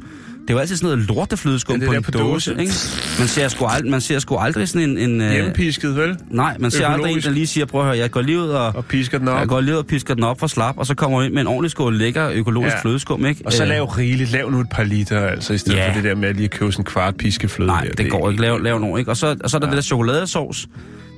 [0.46, 2.50] Det er jo altid sådan noget lorteflødeskum Det på det en på dåse, dåse.
[2.62, 2.72] ikke?
[3.18, 4.98] Man ser sgu aldrig, man ser sgu aldrig sådan en...
[4.98, 6.16] en øh, Hjemmepisket, vel?
[6.30, 7.26] nej, man ser aldrig en, økologisk.
[7.26, 8.66] der lige siger, prøv at høre, jeg går lige ud og...
[8.76, 9.38] Og pisker den op.
[9.38, 11.34] Jeg går lige ud og pisker den op for slap, og så kommer jeg ind
[11.34, 12.80] med en ordentlig skål lækker økologisk Ja.
[12.82, 13.42] flødeskum, ikke?
[13.46, 14.32] Og så Øh, lav rigeligt.
[14.32, 15.88] Lav nu et par liter, altså, i stedet Ja.
[15.88, 17.66] for det der med at lige købe sådan en kvart piskefløde.
[17.70, 17.92] Nej, der.
[17.92, 18.42] det går ikke.
[18.42, 19.10] Lav, lav nogen, ikke?
[19.10, 19.70] Og så, og så er der ja.
[19.70, 20.68] det der chokoladesauce.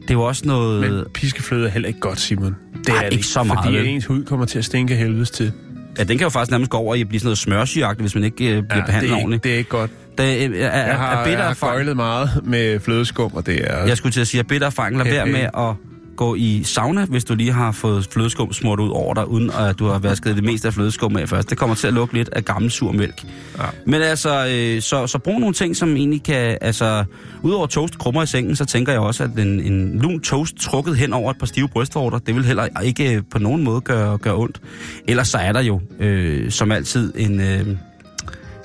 [0.03, 0.91] Det er jo også noget...
[0.91, 2.57] Men piskefløde er heller ikke godt, Simon.
[2.87, 3.87] Det er det ikke så meget, Fordi vel?
[3.87, 5.53] ens hud kommer til at stinke helvedes til.
[5.99, 8.14] Ja, den kan jo faktisk nærmest gå over i at blive sådan noget smørsyagtigt, hvis
[8.14, 9.44] man ikke øh, bliver ja, det, behandlet er ikke, ordentligt.
[9.44, 9.90] det er ikke godt.
[10.18, 11.96] Det er, er, er, Jeg har, er bitter jeg har erfaring.
[11.96, 13.86] meget med flødeskum, og det er...
[13.86, 14.96] Jeg skulle til at sige, at bitter erfaring.
[14.99, 15.74] Lad Hey, være med at
[16.19, 19.79] gå i sauna, hvis du lige har fået flødeskum smurt ud over dig, uden at
[19.79, 21.51] du har vasket det meste af flødeskum af først.
[21.51, 23.25] Det kommer til at lugte lidt af gammel sur mælk.
[23.59, 23.64] Ja.
[23.87, 26.59] Men altså, øh, så, så brug nogle ting, som egentlig kan...
[26.61, 27.05] Altså,
[27.43, 30.97] udover toast krummer i sengen, så tænker jeg også, at en, en lun toast trukket
[30.97, 34.37] hen over et par stive brystvorter, det vil heller ikke på nogen måde gøre, gøre
[34.37, 34.61] ondt.
[35.09, 37.41] Ellers så er der jo, øh, som altid, en...
[37.41, 37.66] Øh,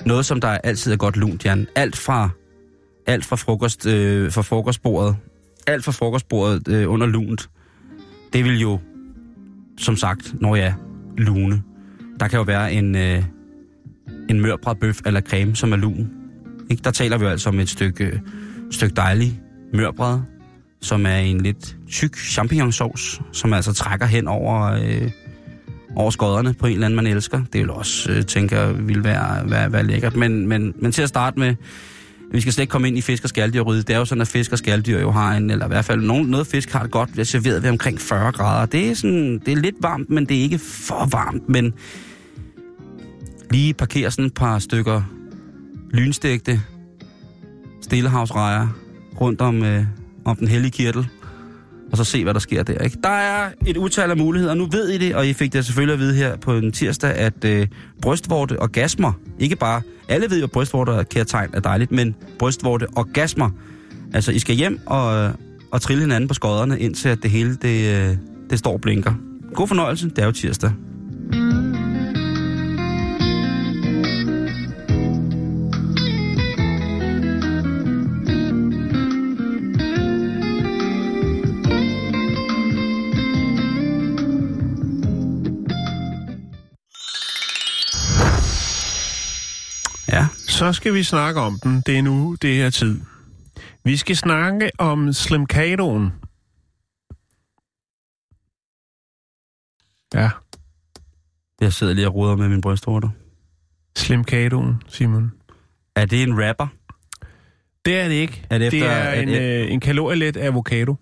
[0.06, 1.66] noget, som der altid er godt lunt, Jan.
[1.74, 2.30] Alt fra,
[3.06, 5.16] alt fra, frokost, øh, fra frokostbordet,
[5.66, 7.50] alt fra frokostbordet øh, under lunt,
[8.32, 8.80] det vil jo,
[9.78, 10.74] som sagt, når jeg er
[11.16, 11.62] lune.
[12.20, 13.22] Der kan jo være en, øh,
[14.28, 16.10] en mørbræd bøf eller creme, som er lun.
[16.70, 16.82] Ikke?
[16.82, 18.18] Der taler vi jo altså om et stykke, øh,
[18.70, 19.40] stykke dejlig
[19.72, 20.18] mørbræd,
[20.80, 25.10] som er en lidt tyk champignonsauce, som altså trækker hen over, øh,
[25.96, 27.42] over skodderne på en eller anden, man elsker.
[27.52, 30.16] Det vil også, øh, tænker vil være, være, være lækkert.
[30.16, 31.54] Men, men, men til at starte med,
[32.32, 33.88] vi skal slet ikke komme ind i fisk- og skaldyrryddet.
[33.88, 36.02] Det er jo sådan, at fisk og skalddyr jo har en, eller i hvert fald
[36.02, 38.66] nogen, noget fisk har det godt bliver serveret ved omkring 40 grader.
[38.66, 41.48] Det er, sådan, det er lidt varmt, men det er ikke for varmt.
[41.48, 41.72] Men
[43.50, 45.02] lige parkere sådan et par stykker
[45.90, 46.60] lynstægte
[47.80, 48.68] stillehavsrejer
[49.20, 49.84] rundt om, øh,
[50.24, 51.08] om den hellige kirtel,
[51.92, 52.78] og så se, hvad der sker der.
[52.78, 52.98] Ikke?
[53.02, 54.54] Der er et utal af muligheder.
[54.54, 57.10] Nu ved I det, og I fik det selvfølgelig at vide her på en tirsdag,
[57.10, 57.66] at øh,
[58.02, 62.86] brystvorte orgasmer, ikke bare, alle ved jo, at brystvorte og kærtegn er dejligt, men brystvorte
[62.96, 63.50] orgasmer,
[64.14, 65.30] altså I skal hjem og, øh,
[65.72, 68.16] og trille hinanden på skodderne, indtil at det hele det, øh,
[68.50, 69.14] det står og blinker.
[69.54, 70.70] God fornøjelse, det er jo tirsdag.
[71.32, 71.73] Mm.
[90.58, 91.80] Så skal vi snakke om den.
[91.86, 93.00] Det er nu, det er tid.
[93.84, 96.12] Vi skal snakke om Slimkadoen.
[100.14, 100.30] Ja,
[101.60, 103.08] jeg sidder lige og ruder med min brystvorter.
[103.96, 105.32] Slimkadoen, Simon.
[105.96, 106.66] Er det en rapper?
[107.84, 108.46] Det er det ikke.
[108.50, 110.94] Er det det efter- er er en, det- øh, en kalorielet avocado.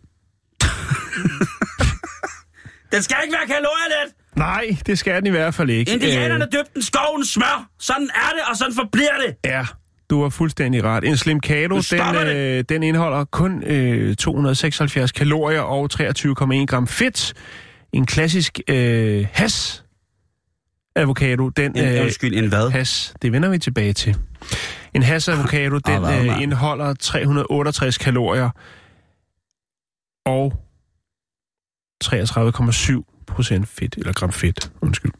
[2.92, 4.14] Den skal ikke være kalorielet!
[4.36, 5.92] Nej, det skal den i hvert fald ikke.
[5.92, 7.68] Indianerne døbte den skoven smør.
[7.78, 9.36] Sådan er det, og sådan forbliver det.
[9.46, 9.66] Øh, ja,
[10.10, 11.04] du har fuldstændig ret.
[11.04, 17.34] En Slimkado, den, øh, den indeholder kun øh, 276 kalorier og 23,1 gram fedt.
[17.92, 19.84] En klassisk øh, has
[20.96, 21.76] avocado, den...
[21.76, 22.70] En, øh, undskyld, en hvad?
[22.70, 24.16] Has, det vender vi tilbage til.
[24.94, 28.50] En has avocado, den hvad, øh, indeholder 368 kalorier
[30.26, 30.52] og
[32.04, 35.12] 33,7 procent fedt, eller gram fedt, undskyld.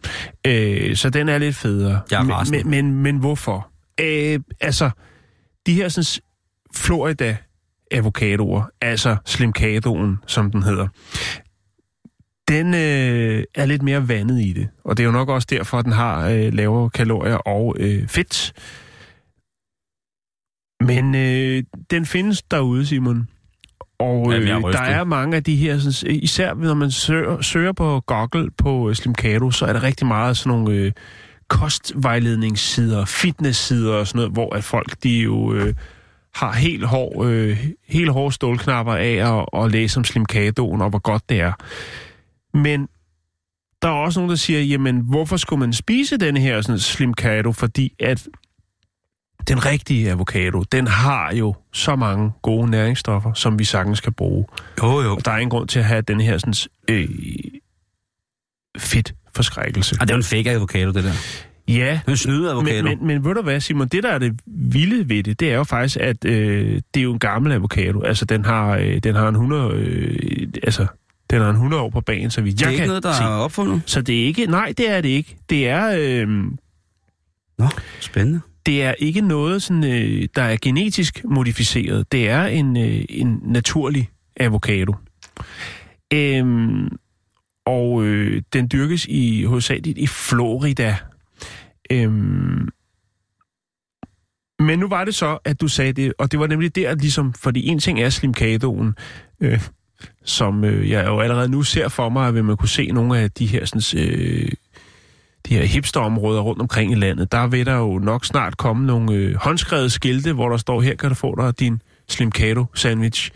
[0.47, 2.01] Øh, så den er lidt federe.
[2.11, 3.71] Jeg er men, men, men hvorfor?
[4.01, 4.91] Øh, altså,
[5.67, 6.23] de her sådan,
[6.75, 7.37] Florida
[7.91, 10.89] avocadoer, altså slimkadoen, som den hedder,
[12.49, 14.69] den øh, er lidt mere vandet i det.
[14.85, 18.09] Og det er jo nok også derfor, at den har øh, lavere kalorier og øh,
[18.09, 18.53] fedt.
[20.81, 23.29] Men øh, den findes derude, Simon.
[24.03, 27.73] Og øh, er der er mange af de her, sådan, især når man søger, søger
[27.73, 30.93] på Google på øh, Slimkado, så er der rigtig meget sådan nogle øh,
[31.49, 35.75] kostvejledningssider, fitnesssider og sådan noget, hvor at folk de jo øh,
[36.35, 40.99] har helt hård, øh, helt hårde stålknapper af at, at læse om Slimkadoen og hvor
[40.99, 41.53] godt det er.
[42.59, 42.89] Men
[43.83, 47.53] der er også nogen, der siger, jamen, hvorfor skulle man spise den her sådan, slimkado?
[47.53, 48.27] Fordi at
[49.49, 54.47] den rigtige avocado, den har jo så mange gode næringsstoffer, som vi sagtens kan bruge.
[54.83, 55.15] Jo, jo.
[55.17, 56.55] Og der er ingen grund til at have den her sådan,
[56.91, 57.09] øh,
[58.79, 59.97] fedt forskrækkelse.
[60.01, 61.13] Og det er jo en fake avocado, det der.
[61.69, 62.85] Ja, Det er en snyde avocado.
[62.85, 65.51] men, men, men ved du hvad, Simon, det der er det vilde ved det, det
[65.51, 68.01] er jo faktisk, at øh, det er jo en gammel avocado.
[68.03, 70.87] Altså, den har, øh, den har en 100, øh, altså,
[71.31, 73.03] den har en 100 år på banen, så vidt det er jeg ikke kan noget,
[73.03, 73.23] der se.
[73.23, 73.83] er opfundet.
[73.87, 75.37] Så det er ikke, nej, det er det ikke.
[75.51, 76.29] Det er, øh,
[77.59, 77.69] Nå,
[78.01, 82.13] spændende det er ikke noget, sådan, øh, der er genetisk modificeret.
[82.13, 84.95] Det er en, øh, en naturlig avocado.
[86.13, 86.89] Øhm,
[87.67, 90.97] og øh, den dyrkes i hovedsageligt i Florida.
[91.93, 92.69] Øhm,
[94.59, 97.33] Men nu var det så, at du sagde det, og det var nemlig der, ligesom,
[97.33, 98.95] fordi en ting er slimkadoen,
[99.41, 99.61] øh,
[100.25, 103.31] som øh, jeg jo allerede nu ser for mig, at man kunne se nogle af
[103.31, 104.49] de her, sådan, øh,
[105.49, 109.13] de her hipsterområder rundt omkring i landet, der vil der jo nok snart komme nogle
[109.13, 113.31] øh, håndskrevede skilte, hvor der står, her kan du få dig din slimkado sandwich.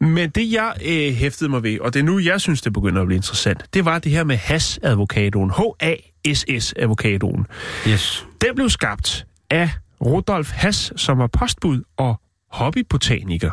[0.00, 3.00] Men det, jeg øh, hæftede mig ved, og det er nu, jeg synes, det begynder
[3.00, 5.50] at blive interessant, det var det her med has-advokadoen.
[5.50, 7.46] H-A-S-S-advokadoen.
[7.88, 8.26] Yes.
[8.40, 9.70] Den blev skabt af
[10.04, 12.20] Rudolf Hass, som var postbud og
[12.50, 13.50] hobbybotaniker.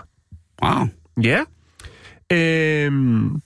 [0.64, 0.88] Wow.
[1.24, 1.40] Ja.
[2.32, 3.42] Øhm,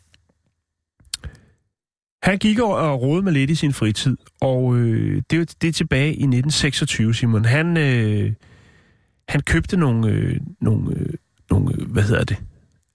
[2.24, 5.72] han gik og rode med lidt i sin fritid, og øh, det, er- det er
[5.72, 7.45] tilbage i 1926, Simon.
[7.45, 8.32] Han, øh,
[9.30, 11.13] han købte nogle, øh, nogle, øh,
[11.51, 12.38] nogle, øh, hvad hedder det,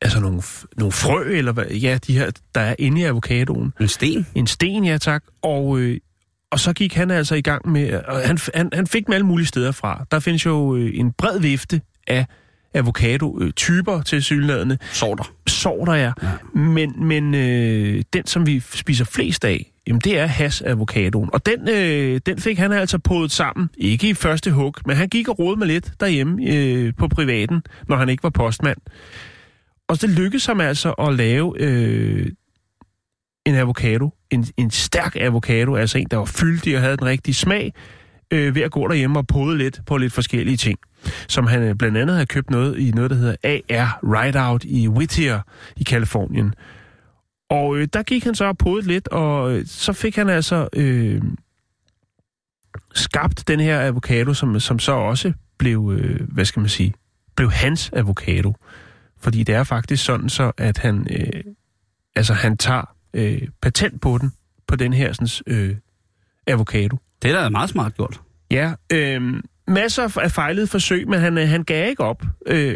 [0.01, 0.43] altså nogle,
[0.77, 3.73] nogle frø, eller hvad, ja, de her, der er inde i avocadoen.
[3.81, 4.27] En sten.
[4.35, 5.25] En sten, ja tak.
[5.43, 5.99] Og, øh,
[6.51, 8.01] og så gik han altså i gang med...
[8.09, 10.07] Og han, han, han fik dem alle mulige steder fra.
[10.11, 12.27] Der findes jo øh, en bred vifte af
[12.75, 14.79] avocado-typer til sygladende.
[14.93, 15.33] Sorter.
[15.47, 16.13] Sorter, ja.
[16.23, 16.59] Ja.
[16.59, 21.31] Men, men øh, den, som vi spiser flest af, jamen det er has-avocadoen.
[21.33, 23.71] Og den, øh, den fik han altså podet sammen.
[23.79, 27.63] Ikke i første hug, men han gik og rode med lidt derhjemme øh, på privaten,
[27.89, 28.79] når han ikke var postmand.
[29.89, 32.27] Og det lykkedes ham altså at lave øh,
[33.47, 37.35] en avocado, en, en stærk avocado, altså en, der var fyldig og havde den rigtige
[37.35, 37.73] smag,
[38.35, 40.79] øh, ved at gå derhjemme og pode lidt på lidt forskellige ting.
[41.29, 43.37] Som han øh, blandt andet har købt noget i noget, der hedder
[43.71, 45.41] AR Rideout i Whittier
[45.77, 46.55] i Kalifornien.
[47.51, 50.69] Og øh, der gik han så og podet lidt, og øh, så fik han altså
[50.73, 51.23] øh,
[52.95, 56.95] skabt den her avocado, som, som så også blev, øh, hvad skal man sige,
[57.37, 58.55] blev hans avocado.
[59.21, 61.45] Fordi det er faktisk sådan så, at han, øh,
[62.17, 64.33] altså han tager øh, patent på den,
[64.67, 65.77] på den her sådan, øh,
[66.47, 66.99] avocado.
[67.23, 68.21] Det er da meget smart gjort.
[68.55, 72.23] Ja, øh, masser af fejlede forsøg, men han, øh, han gav ikke op.
[72.47, 72.75] Øh,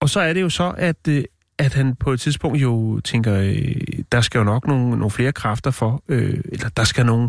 [0.00, 1.24] og så er det jo så, at, øh,
[1.58, 3.76] at han på et tidspunkt jo tænker, øh,
[4.12, 7.28] der skal jo nok nogle, nogle flere kræfter for, øh, eller der skal nogle,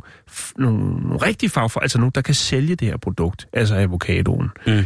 [0.58, 4.50] nogle, rigtige fagfolk, altså nogen, der kan sælge det her produkt, altså avocadoen.
[4.68, 4.86] Mm.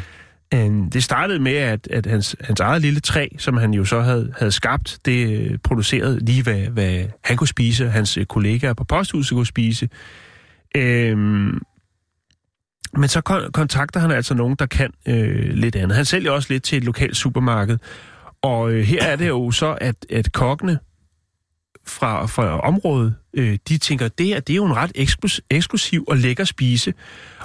[0.53, 4.01] Øh, Det startede med, at, at hans, hans eget lille træ, som han jo så
[4.01, 8.73] havde, havde skabt, det øh, producerede lige, hvad, hvad han kunne spise, hans øh, kollegaer
[8.73, 9.89] på posthuset kunne spise.
[10.75, 11.61] Øhm,
[12.93, 15.95] men så kon- kontakter han altså nogen, der kan øh, lidt andet.
[15.95, 17.77] Han sælger også lidt til et lokalt supermarked.
[18.41, 20.79] Og øh, her er det jo så, at, at kokkene
[21.87, 26.03] fra, fra området, øh, de tænker, det her det er jo en ret eksklus- eksklusiv
[26.07, 26.93] og lækker spise.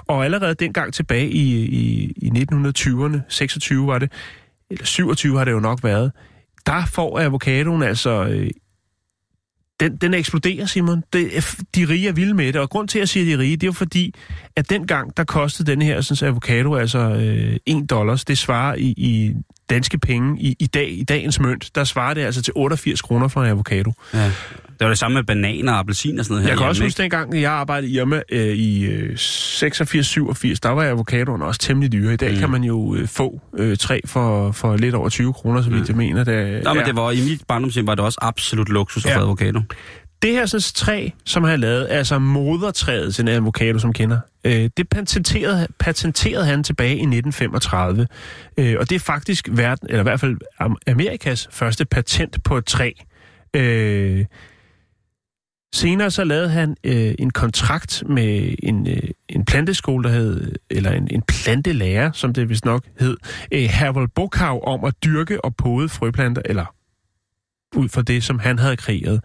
[0.06, 4.12] Og allerede dengang tilbage i, i, i 1920'erne, 26 var det,
[4.70, 6.12] eller 27 har det jo nok været,
[6.66, 8.24] der får avocadoen altså...
[8.24, 8.50] Øh,
[9.82, 11.02] den, den eksploderer, Simon.
[11.12, 11.30] Det,
[11.74, 13.56] de rige er vilde med det, og grund til, at jeg siger, de er rige,
[13.56, 14.14] det er jo fordi,
[14.56, 18.24] at dengang, der kostede den her sådan, avocado altså øh, 1 dollars.
[18.24, 19.34] Det svarer i, i
[19.70, 23.28] danske penge i, i, dag, i dagens mønt, der svarer det altså til 88 kroner
[23.28, 23.92] for en avocado.
[24.14, 24.24] Ja.
[24.24, 26.82] Det var det samme med bananer og appelsin og sådan noget Jeg kan herhjemme, også
[26.82, 26.86] ikke?
[26.90, 31.92] huske dengang, jeg arbejdede i Irma øh, i øh, 86-87, der var avocadoen også temmelig
[31.92, 32.12] dyre.
[32.14, 32.34] I dag Mm.
[32.34, 32.40] mm.
[32.40, 35.88] kan man jo øh, få øh, tre for, for lidt over 20 kroner, så vidt
[35.88, 36.24] jeg mener.
[36.24, 39.16] Det, Nå, men det var, i mit barndomshjem var det også absolut luksus at Ja.
[39.18, 39.60] få avocado
[40.22, 44.18] det her sådan, træ, som han har lavet, altså modertræet til en avocado, som kender.
[44.44, 48.06] Øh, det patenterede, patenterede han tilbage i 1935.
[48.56, 50.36] Øh, og det er faktisk verden, eller i hvert fald
[50.86, 52.90] Amerikas første patent på et træ.
[53.56, 54.24] Øh,
[55.74, 60.90] senere så lavede han øh, en kontrakt med en, øh, en planteskole, der hed, eller
[60.90, 63.16] en, en plantelærer, som det vist nok hed,
[63.52, 66.74] øh, Harold Bokau, om at dyrke og pode frøplanter, eller
[67.76, 69.20] ud fra det, som han havde kreeret.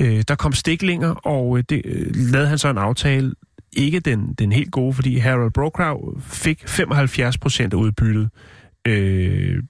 [0.00, 3.34] Øh, der kom stiklinger, og øh, det øh, lavede han så en aftale,
[3.72, 8.30] ikke den, den helt gode, fordi Harold Brokrow fik 75 procent af udbyttet,
[8.86, 9.62] øh,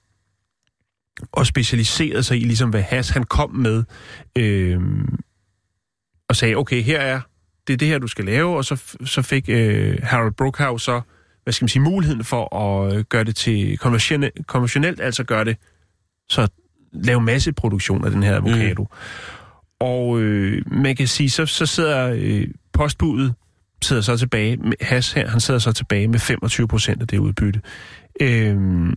[1.31, 3.83] og specialiserede sig i, ligesom hvad Has han kom med,
[4.37, 4.79] øh,
[6.29, 7.21] og sagde, okay, her er
[7.67, 11.01] det er det her, du skal lave, og så, så fik øh, Harold Brookhow så,
[11.43, 15.45] hvad skal man sige, muligheden for at øh, gøre det til konventionelt, konventionelt altså gøre
[15.45, 15.57] det,
[16.29, 16.47] så
[16.93, 18.83] lave masseproduktion af den her avocado.
[18.83, 19.40] Mm.
[19.81, 23.33] Og øh, man kan sige, så, så sidder øh, postbudet
[23.81, 27.17] sidder så tilbage, med, Has her, han sidder så tilbage med 25 procent af det
[27.17, 27.61] udbytte.
[28.21, 28.93] Øhm,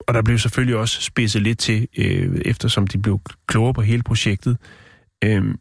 [0.00, 4.02] og der blev selvfølgelig også spidset lidt til, øh, eftersom de blev klogere på hele
[4.02, 4.56] projektet.
[5.24, 5.58] Øhm,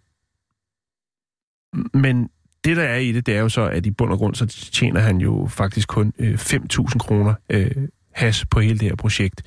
[1.94, 2.30] men
[2.64, 4.46] det, der er i det, det er jo så, at i bund og grund, så
[4.46, 9.44] tjener han jo faktisk kun øh, 5.000 kroner øh, has på hele det her projekt.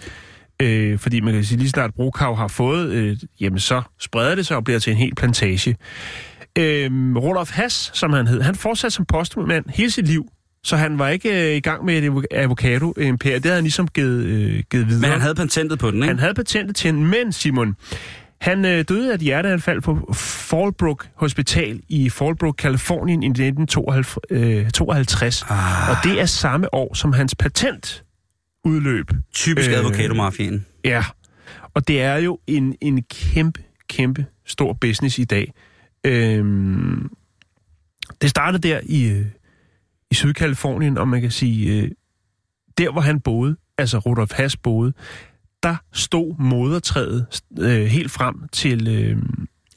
[0.63, 4.47] Øh, fordi man kan sige, lige snart Brokav har fået, øh, jamen så spreder det
[4.47, 5.77] sig og bliver til en hel plantage.
[6.59, 10.29] Øh, Rudolf Hass, som han hed, han fortsatte som postmand hele sit liv.
[10.65, 13.19] Så han var ikke øh, i gang med et avo- avocado-imperium.
[13.19, 15.01] Det havde han ligesom givet, øh, givet videre.
[15.01, 16.07] Men han havde patentet på den, ikke?
[16.07, 17.77] Han havde patentet til den, men Simon,
[18.41, 25.45] han øh, døde af et hjerteanfald på Fallbrook Hospital i Fallbrook, Kalifornien i 1952.
[25.49, 25.91] Ah.
[25.91, 28.05] Og det er samme år, som hans patent
[28.65, 29.11] udløb.
[29.33, 29.79] Typisk Øh, øh...
[29.79, 30.67] advokatomafien.
[30.85, 31.05] Ja,
[31.75, 35.53] og det er jo en, en kæmpe, kæmpe stor business i dag.
[36.07, 37.11] Øhm,
[38.21, 39.27] det startede der i, øh,
[40.11, 41.91] i Sydkalifornien, og man kan sige, øh,
[42.79, 44.93] der hvor han boede, altså Rudolf Hass boede,
[45.63, 47.27] der stod modertræet
[47.59, 49.23] øh, helt frem til, øh,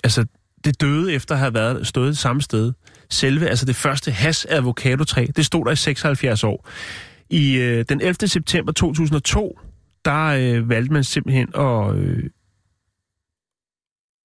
[0.03, 0.25] altså
[0.63, 2.73] det døde efter at have været, stået det samme sted.
[3.09, 6.69] Selve, altså det første Hass avocadotræ, det stod der i 76 år.
[7.29, 8.27] I øh, den 11.
[8.27, 9.59] september 2002,
[10.05, 12.29] der øh, valgte man simpelthen at, øh,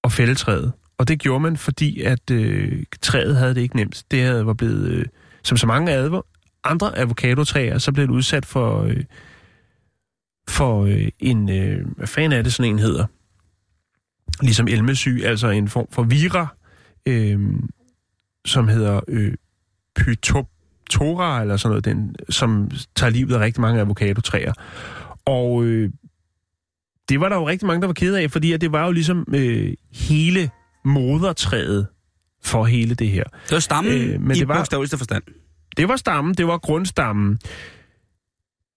[0.03, 0.73] at fælde træet.
[0.97, 4.03] Og det gjorde man, fordi at øh, træet havde det ikke nemt.
[4.11, 5.05] Det havde, var blevet, øh,
[5.43, 9.03] som så mange advo- andre avocadotræer, så blev det udsat for, øh,
[10.49, 13.05] for øh, en, øh, hvad fanden er det sådan en hedder?
[14.41, 16.47] Ligesom elmesyg, altså en form for vira,
[17.05, 17.39] øh,
[18.45, 19.33] som hedder øh,
[20.99, 24.53] pytoptora, eller sådan noget, den, som tager livet af rigtig mange avocadotræer.
[25.25, 25.89] Og øh,
[27.09, 28.91] det var der jo rigtig mange, der var ked af, fordi at det var jo
[28.91, 30.49] ligesom øh, hele
[30.85, 31.87] modertræet
[32.43, 33.23] for hele det her.
[33.23, 34.65] Det var stammen Øh, men i det var-
[34.97, 35.23] forstand.
[35.77, 37.39] Det var stammen, det var grundstammen.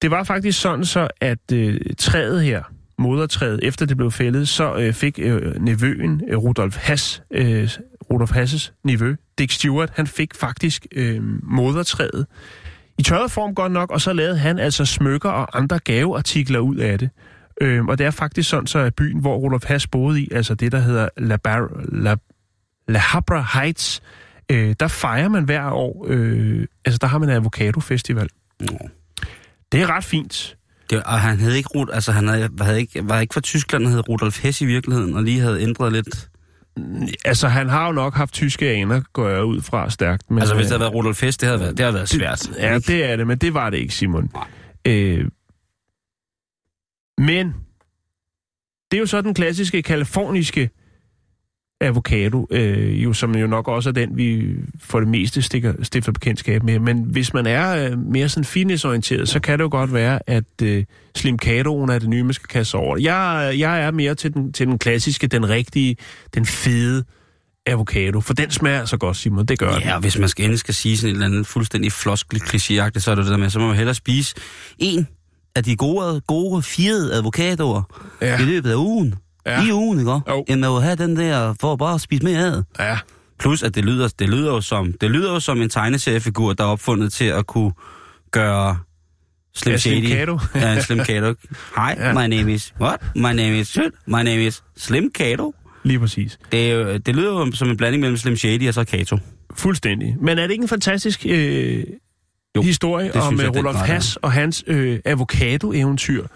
[0.03, 2.63] Det var faktisk sådan så, at øh, træet her,
[2.99, 7.71] modertræet, efter det blev fældet, så øh, fik øh, nevøen, øh, Rudolf Hass, øh,
[8.13, 12.27] Rudolf Hasses nevø, Dick Stewart, han fik faktisk øh, modertræet
[12.99, 16.77] i tørret form godt nok, og så lavede han altså smykker og andre gaveartikler ud
[16.77, 17.11] af det.
[17.61, 20.55] Øh, og det er faktisk sådan så, at byen, hvor Rudolf Hass boede i, altså
[20.55, 22.17] det, der hedder La, Bar- La,
[22.89, 24.03] La Habra Heights,
[24.51, 28.29] øh, der fejrer man hver år, øh, altså der har man en avocado-festival.
[28.61, 28.79] Nå.
[29.73, 30.57] Det er ret fint.
[30.91, 33.93] Det, og han havde ikke altså han havde, havde ikke, var ikke fra Tyskland, han
[33.93, 36.29] hed Rudolf Hess i virkeligheden, og lige havde ændret lidt.
[37.25, 40.31] Altså, han har jo nok haft tyske aner, går jeg ud fra stærkt.
[40.31, 42.09] Men, Altså hvis det øh, havde været Rudolf Hess, det havde været, det havde været
[42.09, 42.51] svært.
[42.59, 42.93] Ja, ikke?
[42.93, 44.31] det er det, men det var det ikke, Simon.
[44.87, 45.29] Øh,
[47.19, 47.55] men
[48.91, 50.71] det er jo så den klassiske kaliforniske
[51.81, 54.47] avocado, øh, jo, som jo nok også er den, vi
[54.81, 56.79] for det meste stikker, stifter bekendtskab med.
[56.79, 60.45] Men hvis man er øh, mere sådan fitnessorienteret, så kan det jo godt være, at
[60.63, 60.85] øh,
[61.17, 62.97] Slim Cadoen er det nye, man skal kaste over.
[62.97, 65.97] Jeg, jeg er mere til den, til den klassiske, den rigtige,
[66.35, 67.05] den fede
[67.67, 68.21] avocado.
[68.21, 69.47] For den smager så godt, Simon.
[69.47, 69.83] Det gør den.
[69.83, 73.11] Ja, hvis man skal endelig skal sige sådan et eller andet fuldstændig floskel klichéagtigt, så
[73.11, 74.35] er det det der med, så må man hellere spise
[74.79, 75.07] en
[75.55, 77.83] af de gode, gode firede avocadoer
[78.21, 78.27] Ja.
[78.27, 78.41] ja.
[78.41, 79.15] i løbet af ugen.
[79.47, 79.63] Ja.
[79.67, 80.11] I ugen, ikke?
[80.11, 80.45] Jo.
[80.49, 82.89] End man vil have den der for bare at spise mere af.
[82.91, 82.99] Ja.
[83.39, 86.65] Plus, at det lyder, det lyder, jo, som, det lyder jo som en tegneseriefigur, der
[86.65, 87.73] er opfundet til at kunne
[88.31, 88.79] gøre
[89.55, 90.05] Slim Ja, Slim.
[90.07, 90.39] Cado.
[90.55, 91.27] ja, en Slim Cato.
[91.77, 92.13] Hi, Ja.
[92.13, 92.75] my name is...
[92.81, 93.01] What?
[93.15, 93.69] My name is...
[93.69, 93.93] Shit.
[94.07, 95.55] My name is Slim Cato.
[95.85, 96.39] Lige præcis.
[96.53, 99.19] Det, jo, det lyder jo som en blanding mellem Slim Shady og så Cato.
[99.55, 100.17] Fuldstændig.
[100.21, 101.85] Men er det ikke en fantastisk øh,
[102.57, 103.79] Jo, historie om jeg, øh, grad er.
[103.79, 106.27] Hass og hans øh, avocado-eventyr?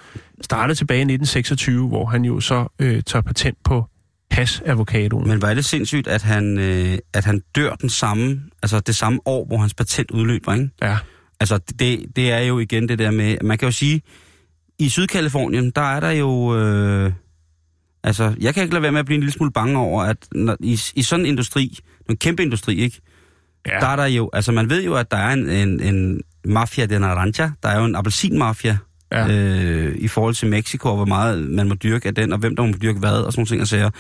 [0.41, 3.85] Startede tilbage i 1926, hvor han jo så øh, tager patent på
[4.31, 5.29] Hass-avocadoen.
[5.29, 9.21] Men er det sindssygt, at han, øh, at han dør den samme, altså det samme
[9.25, 10.71] år, hvor hans patent udløber, ikke?
[10.83, 10.97] Ja,
[11.41, 14.03] Altså, det, det er jo igen det der med, man kan jo sige,
[14.79, 17.13] i Sydkalifornien, der er der jo, øh,
[18.05, 20.17] altså, jeg kan ikke lade være med at blive en lille smule bange over, at
[20.33, 21.79] når, i, i sådan en industri,
[22.11, 23.01] en kæmpe industri, ikke?
[23.67, 23.81] ja.
[23.81, 26.87] Der er der jo, altså man ved jo, at der er en, en, en mafia
[26.87, 28.79] de naranja, der er jo en appelsinmafia,
[29.13, 29.29] Ja.
[29.29, 32.57] øh, i forhold til Mexico, og hvor meget man må dyrke af den, og hvem
[32.57, 33.91] der må dyrke hvad, og sådan nogle ting og sager.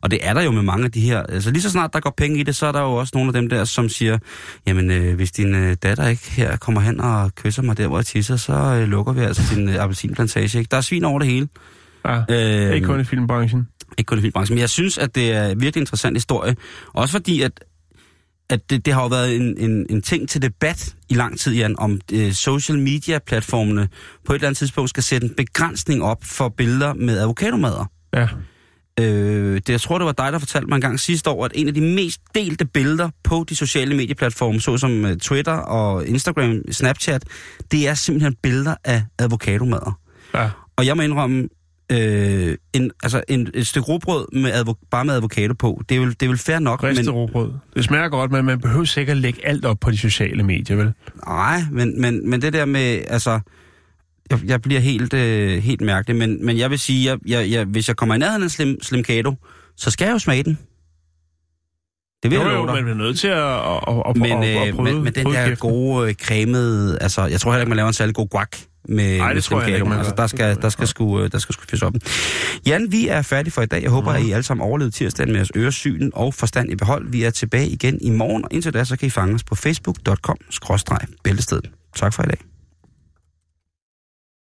[0.00, 1.22] Og det er der jo med mange af de her.
[1.22, 3.28] Altså lige så snart der går penge i det, så er der jo også nogle
[3.28, 4.18] af dem der, som siger,
[4.66, 7.98] jamen øh, hvis din øh, datter ikke her kommer hen og kysser mig der, hvor
[7.98, 10.58] jeg tisser, så øh, lukker vi altså din øh, appelsinplantage.
[10.58, 10.68] Ikke?
[10.70, 11.48] Der er svin over det hele.
[12.08, 12.22] ja.
[12.68, 13.68] Øh, Ikke kun i filmbranchen.
[13.98, 14.54] ikke kun i filmbranchen.
[14.54, 16.56] Men jeg synes, at det er en virkelig interessant historie.
[16.92, 17.52] Også fordi, at,
[18.50, 21.54] at det, det har jo været en, en, en ting til debat i lang tid,
[21.54, 23.88] Jan, om øh, social media-platformene
[24.24, 27.90] på et eller andet tidspunkt skal sætte en begrænsning op for billeder med avocadomader.
[28.14, 28.28] Ja.
[29.00, 31.52] Øh, det, jeg tror, det var dig, der fortalte mig en gang sidste år, at
[31.54, 36.62] en af de mest delte billeder på de sociale medieplatforme, såsom øh, Twitter og Instagram,
[36.70, 37.24] Snapchat,
[37.72, 39.98] det er simpelthen billeder af avocadomader.
[40.34, 40.50] ja.
[40.76, 41.48] Og jeg må indrømme,
[41.92, 46.00] øh, en, altså en, et stykke råbrød med advo- bare med avocado på, det er
[46.00, 47.52] vel, det er vel fair nok, Ristet men, råbrød.
[47.74, 50.92] Det smager godt, men man behøver sikkert lægge alt op på de sociale medier, vel?
[51.26, 53.40] nej, men, men, men det der med, altså,
[54.30, 57.64] jeg, jeg bliver helt, øh, helt mærkelig, men, men jeg vil sige, jeg, jeg, jeg,
[57.64, 59.34] hvis jeg kommer i nærheden af en slim, slim Kato,
[59.76, 60.58] så skal jeg jo smage den.
[62.22, 64.68] Det vil Jo, jeg jo, man bliver nødt til at, at, at, Men, at, at
[64.68, 67.68] øh, bryde, men, men den bryde der gode øh, cremede, altså jeg tror heller ikke,
[67.68, 68.48] man laver en særlig god guac
[68.88, 71.38] med, Nej, det med tror jeg ikke, Altså der skal, der skal, sgu, øh, der
[71.38, 71.92] skal sgu fyres op.
[72.66, 73.82] Jan, vi er færdige for i dag.
[73.82, 74.22] Jeg håber, Mhm.
[74.22, 77.10] at I alle sammen overlevede tirsdagen med jeres øresyn og forstand i behold.
[77.10, 79.54] Vi er tilbage igen i morgen, og indtil da så kan I fange os på
[79.54, 81.70] facebook.com-bæltestedet.
[81.96, 82.51] Tak for i dag.